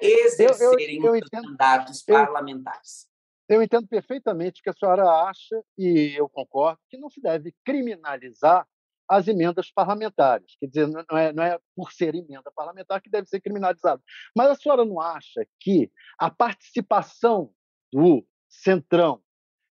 [0.02, 3.08] exercerem eu, eu, eu entendo, mandatos parlamentares.
[3.48, 8.68] Eu entendo perfeitamente que a senhora acha, e eu concordo, que não se deve criminalizar
[9.10, 10.58] as emendas parlamentares.
[10.60, 14.04] Quer dizer, não é, não é por ser emenda parlamentar que deve ser criminalizado.
[14.36, 15.90] Mas a senhora não acha que
[16.20, 17.54] a participação
[17.92, 19.22] do Centrão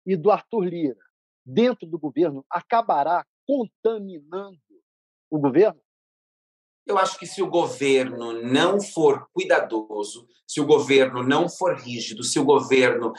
[0.06, 1.00] e do Arthur Lira
[1.44, 4.60] dentro do governo acabará contaminando
[5.28, 5.83] o governo?
[6.86, 12.22] Eu acho que se o governo não for cuidadoso, se o governo não for rígido,
[12.22, 13.12] se o governo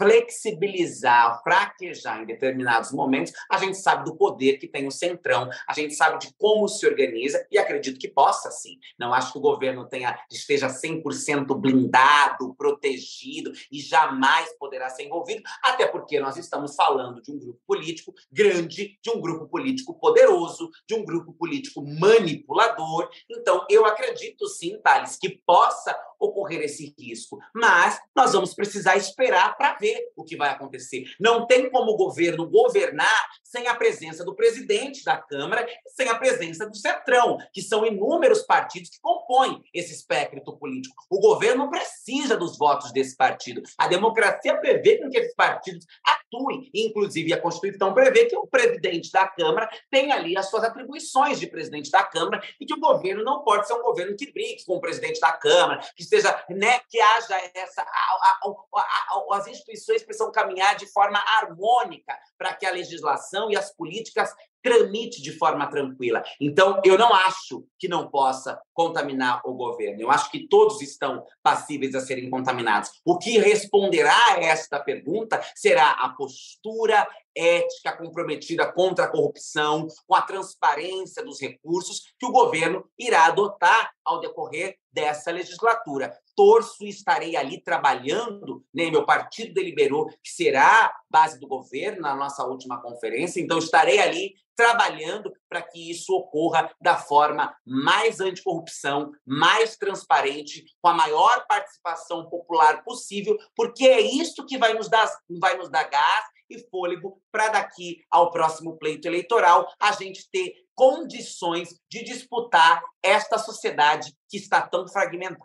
[0.00, 5.74] flexibilizar, fraquejar em determinados momentos, a gente sabe do poder que tem o Centrão, a
[5.74, 8.78] gente sabe de como se organiza e acredito que possa sim.
[8.98, 15.42] Não acho que o governo tenha esteja 100% blindado, protegido e jamais poderá ser envolvido,
[15.62, 20.70] até porque nós estamos falando de um grupo político grande, de um grupo político poderoso,
[20.88, 23.10] de um grupo político manipulador.
[23.28, 29.56] Então, eu acredito sim, Thales, que possa ocorrer esse risco, mas nós vamos precisar esperar
[29.56, 31.04] para ver o que vai acontecer.
[31.18, 35.66] Não tem como o governo governar sem a presença do presidente da Câmara,
[35.96, 41.04] sem a presença do Centrão, que são inúmeros partidos que compõem esse espectro político.
[41.10, 43.62] O governo precisa dos votos desse partido.
[43.78, 49.26] A democracia prevê que esses partidos atuem, inclusive a Constituição prevê que o presidente da
[49.26, 53.42] Câmara tem ali as suas atribuições de presidente da Câmara e que o governo não
[53.42, 57.00] pode ser um governo que brigue com o presidente da Câmara, que seja, né, que
[57.00, 58.40] haja essa a, a,
[58.76, 64.34] a, as instituições precisam caminhar de forma harmônica para que a legislação e as políticas
[64.62, 66.22] tramite de forma tranquila.
[66.40, 70.00] Então, eu não acho que não possa contaminar o governo.
[70.00, 72.90] Eu acho que todos estão passíveis a serem contaminados.
[73.04, 77.06] O que responderá a esta pergunta será a postura
[77.36, 83.92] ética comprometida contra a corrupção, com a transparência dos recursos que o governo irá adotar
[84.04, 86.12] ao decorrer dessa legislatura.
[86.34, 88.90] Torço e estarei ali trabalhando, né?
[88.90, 94.34] meu partido deliberou que será base do governo na nossa última conferência, então estarei ali
[94.60, 102.28] trabalhando para que isso ocorra da forma mais anticorrupção, mais transparente, com a maior participação
[102.28, 107.22] popular possível, porque é isso que vai nos dar, vai nos dar gás e fôlego
[107.32, 114.36] para daqui ao próximo pleito eleitoral a gente ter condições de disputar esta sociedade que
[114.36, 115.40] está tão fragmentada.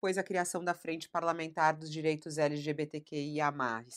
[0.00, 3.52] Pois a criação da Frente Parlamentar dos Direitos LGBTQIA+,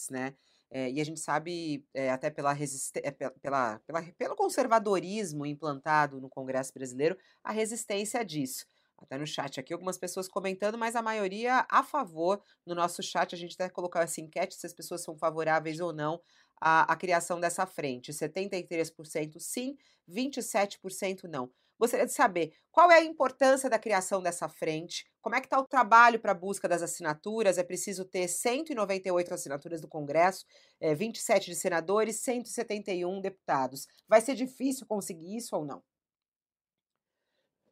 [0.09, 0.33] né?
[0.69, 3.11] É, e a gente sabe, é, até pela, é,
[3.41, 8.65] pela, pela, pelo conservadorismo implantado no Congresso brasileiro, a resistência disso.
[8.97, 12.41] Até no chat aqui, algumas pessoas comentando, mas a maioria a favor.
[12.65, 15.93] No nosso chat, a gente até colocou essa enquete se as pessoas são favoráveis ou
[15.93, 16.19] não
[16.59, 18.11] à, à criação dessa frente.
[18.11, 19.77] 73% sim,
[20.09, 21.51] 27% não.
[21.79, 25.59] Gostaria de saber qual é a importância da criação dessa frente, como é que está
[25.59, 30.45] o trabalho para a busca das assinaturas, é preciso ter 198 assinaturas do Congresso,
[30.79, 33.87] é, 27 de senadores, 171 deputados.
[34.07, 35.83] Vai ser difícil conseguir isso ou não?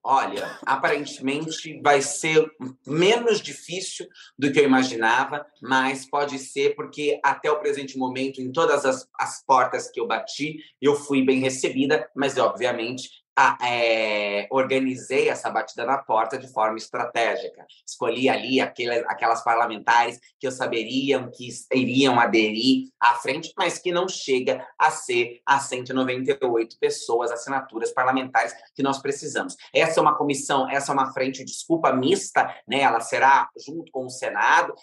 [0.08, 2.48] Olha, aparentemente vai ser
[2.86, 4.06] menos difícil
[4.38, 9.10] do que eu imaginava, mas pode ser porque até o presente momento, em todas as,
[9.20, 13.25] as portas que eu bati, eu fui bem recebida, mas obviamente
[13.62, 17.66] é, organizei essa batida na porta de forma estratégica.
[17.86, 23.92] Escolhi ali aquelas, aquelas parlamentares que eu saberiam que iriam aderir à frente, mas que
[23.92, 29.56] não chega a ser as 198 pessoas, assinaturas parlamentares que nós precisamos.
[29.74, 32.82] Essa é uma comissão, essa é uma frente, desculpa, mista, né?
[32.82, 34.74] ela será junto com o Senado,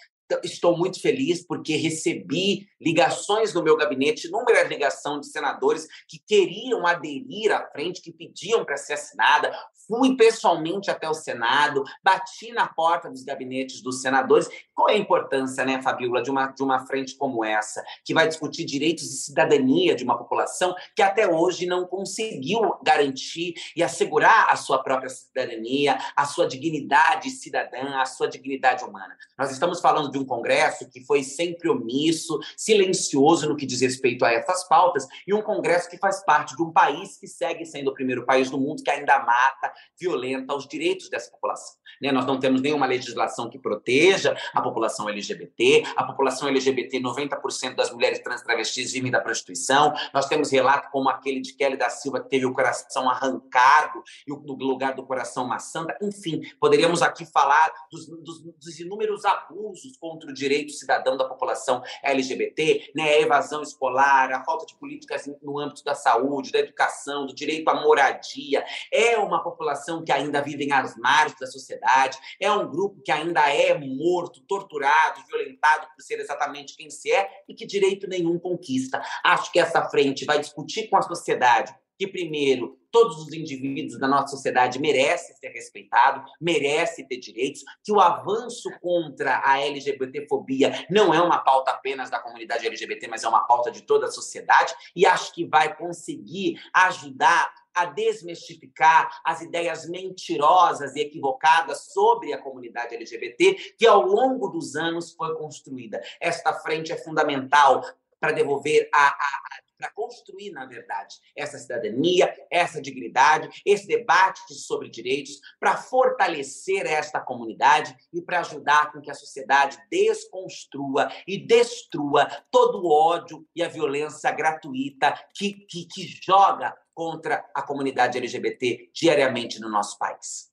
[0.43, 6.85] estou muito feliz porque recebi ligações no meu gabinete, inúmeras ligações de senadores que queriam
[6.85, 9.51] aderir à frente, que pediam para ser assinada.
[9.87, 14.49] Fui pessoalmente até o Senado, bati na porta dos gabinetes dos senadores.
[14.73, 18.27] Qual é a importância, né, Fabiola, de uma, de uma frente como essa, que vai
[18.27, 24.47] discutir direitos e cidadania de uma população que até hoje não conseguiu garantir e assegurar
[24.49, 29.15] a sua própria cidadania, a sua dignidade cidadã, a sua dignidade humana?
[29.37, 34.23] Nós estamos falando de um Congresso que foi sempre omisso, silencioso no que diz respeito
[34.23, 37.89] a essas pautas, e um Congresso que faz parte de um país que segue sendo
[37.89, 41.83] o primeiro país do mundo que ainda mata, violenta os direitos dessa população.
[42.01, 42.11] Né?
[42.11, 47.91] Nós não temos nenhuma legislação que proteja a população LGBT, a população LGBT, 90% das
[47.91, 49.93] mulheres trans travestis vivem da prostituição.
[50.13, 54.31] Nós temos relato como aquele de Kelly da Silva que teve o coração arrancado e
[54.31, 55.95] no lugar do coração uma santa.
[56.01, 61.81] Enfim, poderíamos aqui falar dos, dos, dos inúmeros abusos contra o direito cidadão da população
[62.03, 67.25] LGBT, né, a evasão escolar, a falta de políticas no âmbito da saúde, da educação,
[67.25, 68.65] do direito à moradia.
[68.91, 69.62] É uma população
[70.03, 75.21] que ainda vive às margens da sociedade, é um grupo que ainda é morto, torturado,
[75.27, 79.01] violentado por ser exatamente quem se é e que direito nenhum conquista.
[79.23, 84.07] Acho que essa frente vai discutir com a sociedade que, primeiro, todos os indivíduos da
[84.07, 91.13] nossa sociedade merecem ser respeitados, merecem ter direitos, que o avanço contra a LGBTfobia não
[91.13, 94.75] é uma pauta apenas da comunidade LGBT, mas é uma pauta de toda a sociedade,
[94.93, 102.37] e acho que vai conseguir ajudar a desmistificar as ideias mentirosas e equivocadas sobre a
[102.37, 105.99] comunidade LGBT que ao longo dos anos foi construída.
[106.19, 107.81] Esta frente é fundamental
[108.19, 114.89] para devolver a, a, para construir, na verdade, essa cidadania, essa dignidade, esse debate sobre
[114.89, 122.25] direitos, para fortalecer esta comunidade e para ajudar com que a sociedade desconstrua e destrua
[122.49, 128.89] todo o ódio e a violência gratuita que, que, que joga contra a comunidade LGBT
[128.93, 130.52] diariamente no nosso país.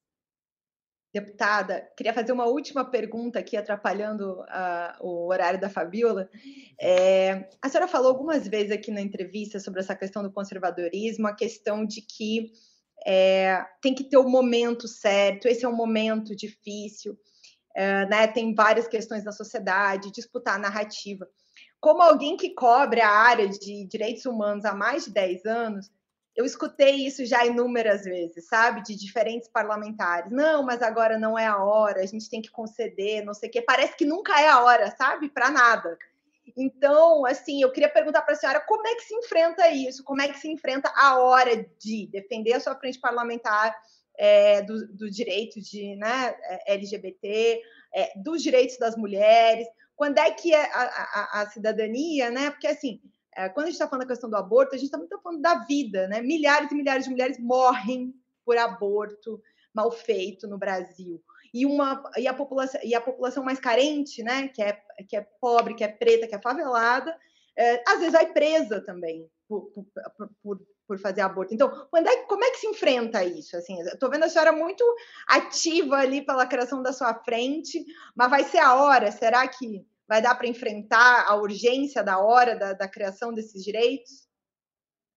[1.13, 6.31] Deputada, queria fazer uma última pergunta aqui, atrapalhando uh, o horário da Fabiola.
[6.81, 11.35] É, a senhora falou algumas vezes aqui na entrevista sobre essa questão do conservadorismo, a
[11.35, 12.53] questão de que
[13.05, 17.19] é, tem que ter o momento certo, esse é um momento difícil,
[17.75, 21.29] é, né, tem várias questões na sociedade, disputar a narrativa.
[21.81, 25.91] Como alguém que cobre a área de direitos humanos há mais de 10 anos,
[26.37, 28.83] eu escutei isso já inúmeras vezes, sabe?
[28.83, 30.31] De diferentes parlamentares.
[30.31, 33.53] Não, mas agora não é a hora, a gente tem que conceder, não sei o
[33.53, 33.63] quê.
[33.63, 35.29] Parece que nunca é a hora, sabe?
[35.29, 35.99] Para nada.
[36.57, 40.23] Então, assim, eu queria perguntar para a senhora como é que se enfrenta isso, como
[40.23, 43.77] é que se enfrenta a hora de defender a sua frente parlamentar
[44.19, 47.63] é, do, do, direito de né, é, LGBT,
[47.95, 49.67] é, dos direitos das mulheres,
[49.97, 52.51] quando é que é a, a, a cidadania, né?
[52.51, 53.01] Porque assim,
[53.55, 56.09] quando a gente está falando da questão do aborto, a gente está falando da vida,
[56.09, 56.21] né?
[56.21, 58.15] Milhares e milhares de mulheres morrem
[58.45, 59.41] por aborto
[59.73, 61.23] mal feito no Brasil.
[61.53, 64.49] E, uma, e, a, população, e a população mais carente, né?
[64.49, 67.17] Que é, que é pobre, que é preta, que é favelada,
[67.57, 69.87] é, às vezes vai presa também por, por,
[70.43, 71.55] por, por fazer aborto.
[71.55, 73.57] Então, quando é, como é que se enfrenta isso?
[73.57, 74.85] Assim, estou vendo a senhora muito
[75.29, 79.13] ativa ali pela criação da sua frente, mas vai ser a hora?
[79.13, 84.29] Será que vai dar para enfrentar a urgência da hora da, da criação desses direitos?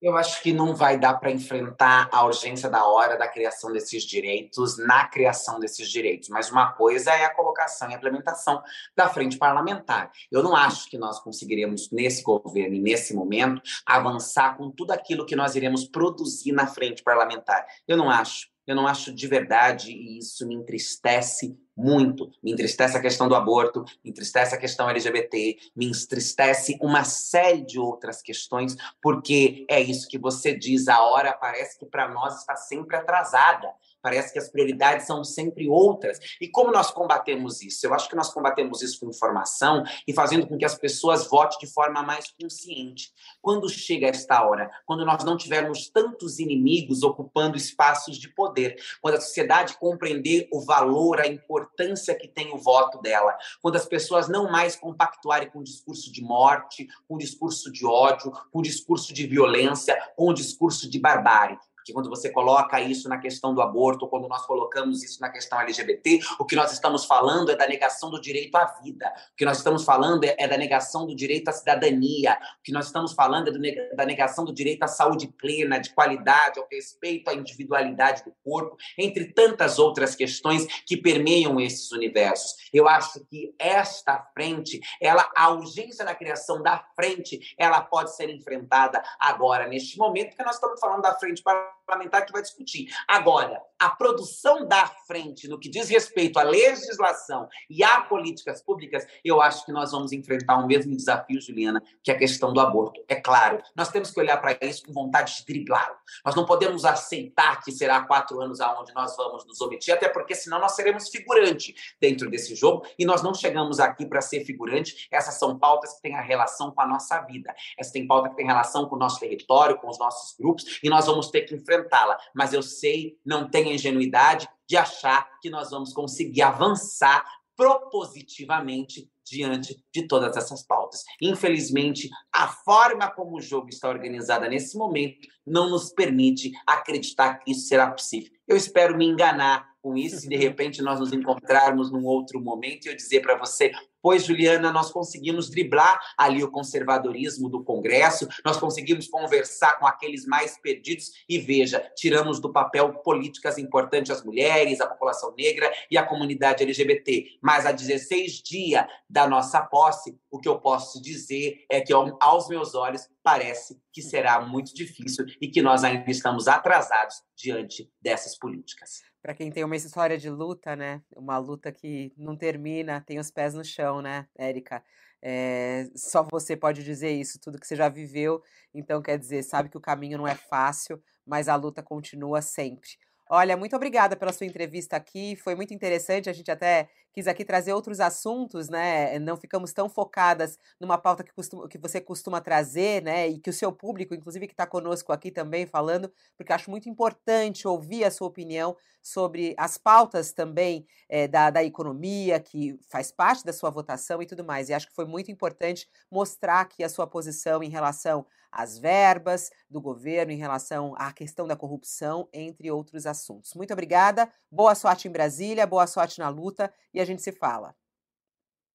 [0.00, 4.04] Eu acho que não vai dar para enfrentar a urgência da hora da criação desses
[4.04, 6.28] direitos na criação desses direitos.
[6.28, 8.62] Mas uma coisa é a colocação e a implementação
[8.94, 10.12] da frente parlamentar.
[10.30, 15.26] Eu não acho que nós conseguiremos, nesse governo e nesse momento, avançar com tudo aquilo
[15.26, 17.66] que nós iremos produzir na frente parlamentar.
[17.88, 18.53] Eu não acho.
[18.66, 22.30] Eu não acho de verdade, e isso me entristece muito.
[22.42, 27.62] Me entristece a questão do aborto, me entristece a questão LGBT, me entristece uma série
[27.62, 32.38] de outras questões, porque é isso que você diz, a hora parece que para nós
[32.38, 33.68] está sempre atrasada.
[34.04, 36.20] Parece que as prioridades são sempre outras.
[36.38, 37.86] E como nós combatemos isso?
[37.86, 41.58] Eu acho que nós combatemos isso com informação e fazendo com que as pessoas votem
[41.58, 43.14] de forma mais consciente.
[43.40, 49.14] Quando chega esta hora, quando nós não tivermos tantos inimigos ocupando espaços de poder, quando
[49.14, 54.28] a sociedade compreender o valor, a importância que tem o voto dela, quando as pessoas
[54.28, 58.62] não mais compactuarem com o discurso de morte, com o discurso de ódio, com o
[58.62, 63.54] discurso de violência, com o discurso de barbárie, que quando você coloca isso na questão
[63.54, 67.56] do aborto, quando nós colocamos isso na questão LGBT, o que nós estamos falando é
[67.56, 69.12] da negação do direito à vida.
[69.32, 72.38] O que nós estamos falando é, é da negação do direito à cidadania.
[72.60, 76.58] O que nós estamos falando é da negação do direito à saúde plena, de qualidade,
[76.58, 82.54] ao respeito à individualidade do corpo, entre tantas outras questões que permeiam esses universos.
[82.72, 88.30] Eu acho que esta frente, ela, a urgência da criação da frente, ela pode ser
[88.30, 92.88] enfrentada agora, neste momento, porque nós estamos falando da frente para parlamentar que vai discutir.
[93.06, 99.06] Agora, a produção da frente no que diz respeito à legislação e a políticas públicas,
[99.24, 103.02] eu acho que nós vamos enfrentar o mesmo desafio, Juliana, que a questão do aborto.
[103.08, 105.96] É claro, nós temos que olhar para isso com vontade de driblá-lo.
[106.24, 110.34] Nós não podemos aceitar que será quatro anos aonde nós vamos nos omitir, até porque
[110.34, 115.08] senão nós seremos figurante dentro desse jogo e nós não chegamos aqui para ser figurante.
[115.10, 117.54] Essas são pautas que têm a relação com a nossa vida.
[117.78, 120.88] Essas têm pauta que tem relação com o nosso território, com os nossos grupos e
[120.88, 122.18] nós vamos ter que enfrentá-la.
[122.34, 127.24] Mas eu sei, não tenha ingenuidade de achar que nós vamos conseguir avançar
[127.56, 131.02] propositivamente diante de todas essas pautas.
[131.20, 137.52] Infelizmente, a forma como o jogo está organizado nesse momento não nos permite acreditar que
[137.52, 138.30] isso será possível.
[138.46, 142.86] Eu espero me enganar com isso e de repente nós nos encontrarmos num outro momento
[142.86, 143.72] e eu dizer para você,
[144.04, 150.26] pois Juliana, nós conseguimos driblar ali o conservadorismo do Congresso, nós conseguimos conversar com aqueles
[150.26, 155.96] mais perdidos e veja, tiramos do papel políticas importantes as mulheres, a população negra e
[155.96, 157.38] a comunidade LGBT.
[157.40, 162.46] Mas há 16 dias da nossa posse, o que eu posso dizer é que aos
[162.46, 168.36] meus olhos parece que será muito difícil e que nós ainda estamos atrasados diante dessas
[168.36, 171.00] políticas para quem tem uma história de luta, né?
[171.16, 174.84] Uma luta que não termina, tem os pés no chão, né, Érica?
[175.22, 178.42] É, só você pode dizer isso, tudo que você já viveu.
[178.74, 182.98] Então, quer dizer, sabe que o caminho não é fácil, mas a luta continua sempre.
[183.28, 185.34] Olha, muito obrigada pela sua entrevista aqui.
[185.36, 186.28] Foi muito interessante.
[186.28, 189.18] A gente até quis aqui trazer outros assuntos, né?
[189.18, 193.26] Não ficamos tão focadas numa pauta que, costuma, que você costuma trazer, né?
[193.28, 196.86] E que o seu público, inclusive, que está conosco aqui também falando, porque acho muito
[196.88, 203.10] importante ouvir a sua opinião sobre as pautas também é, da, da economia, que faz
[203.10, 204.68] parte da sua votação e tudo mais.
[204.68, 209.50] E acho que foi muito importante mostrar aqui a sua posição em relação as verbas
[209.68, 213.52] do governo em relação à questão da corrupção, entre outros assuntos.
[213.54, 217.74] Muito obrigada, boa sorte em Brasília, boa sorte na luta e a gente se fala.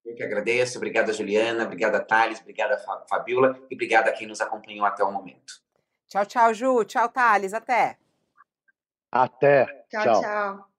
[0.06, 2.78] Eu que agradeço, obrigada Juliana, obrigada Thales, obrigada
[3.10, 5.62] Fabiola e obrigada a quem nos acompanhou até o momento.
[6.08, 7.98] Tchau, tchau, Ju, tchau, Thales, até.
[9.10, 9.66] Até.
[9.90, 10.22] Tchau, tchau.
[10.22, 10.70] tchau.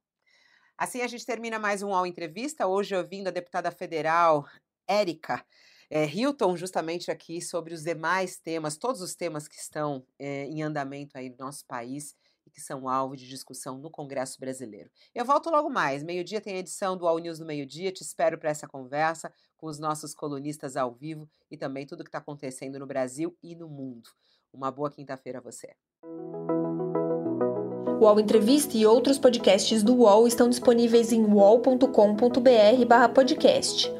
[0.76, 4.46] Assim a gente termina mais um All Entrevista, hoje ouvindo a deputada federal
[4.86, 5.44] Érica
[5.91, 10.62] é, Hilton, justamente aqui sobre os demais temas, todos os temas que estão é, em
[10.62, 12.14] andamento aí no nosso país
[12.47, 14.88] e que são alvo de discussão no Congresso Brasileiro.
[15.12, 16.05] Eu volto logo mais.
[16.05, 17.91] Meio-dia tem a edição do All News no meio-dia.
[17.91, 22.05] Te espero para essa conversa com os nossos colunistas ao vivo e também tudo o
[22.05, 24.11] que está acontecendo no Brasil e no mundo.
[24.53, 25.74] Uma boa quinta-feira a você.
[28.01, 33.99] O UOL Entrevista e outros podcasts do UOL estão disponíveis em uol.com.br/podcast.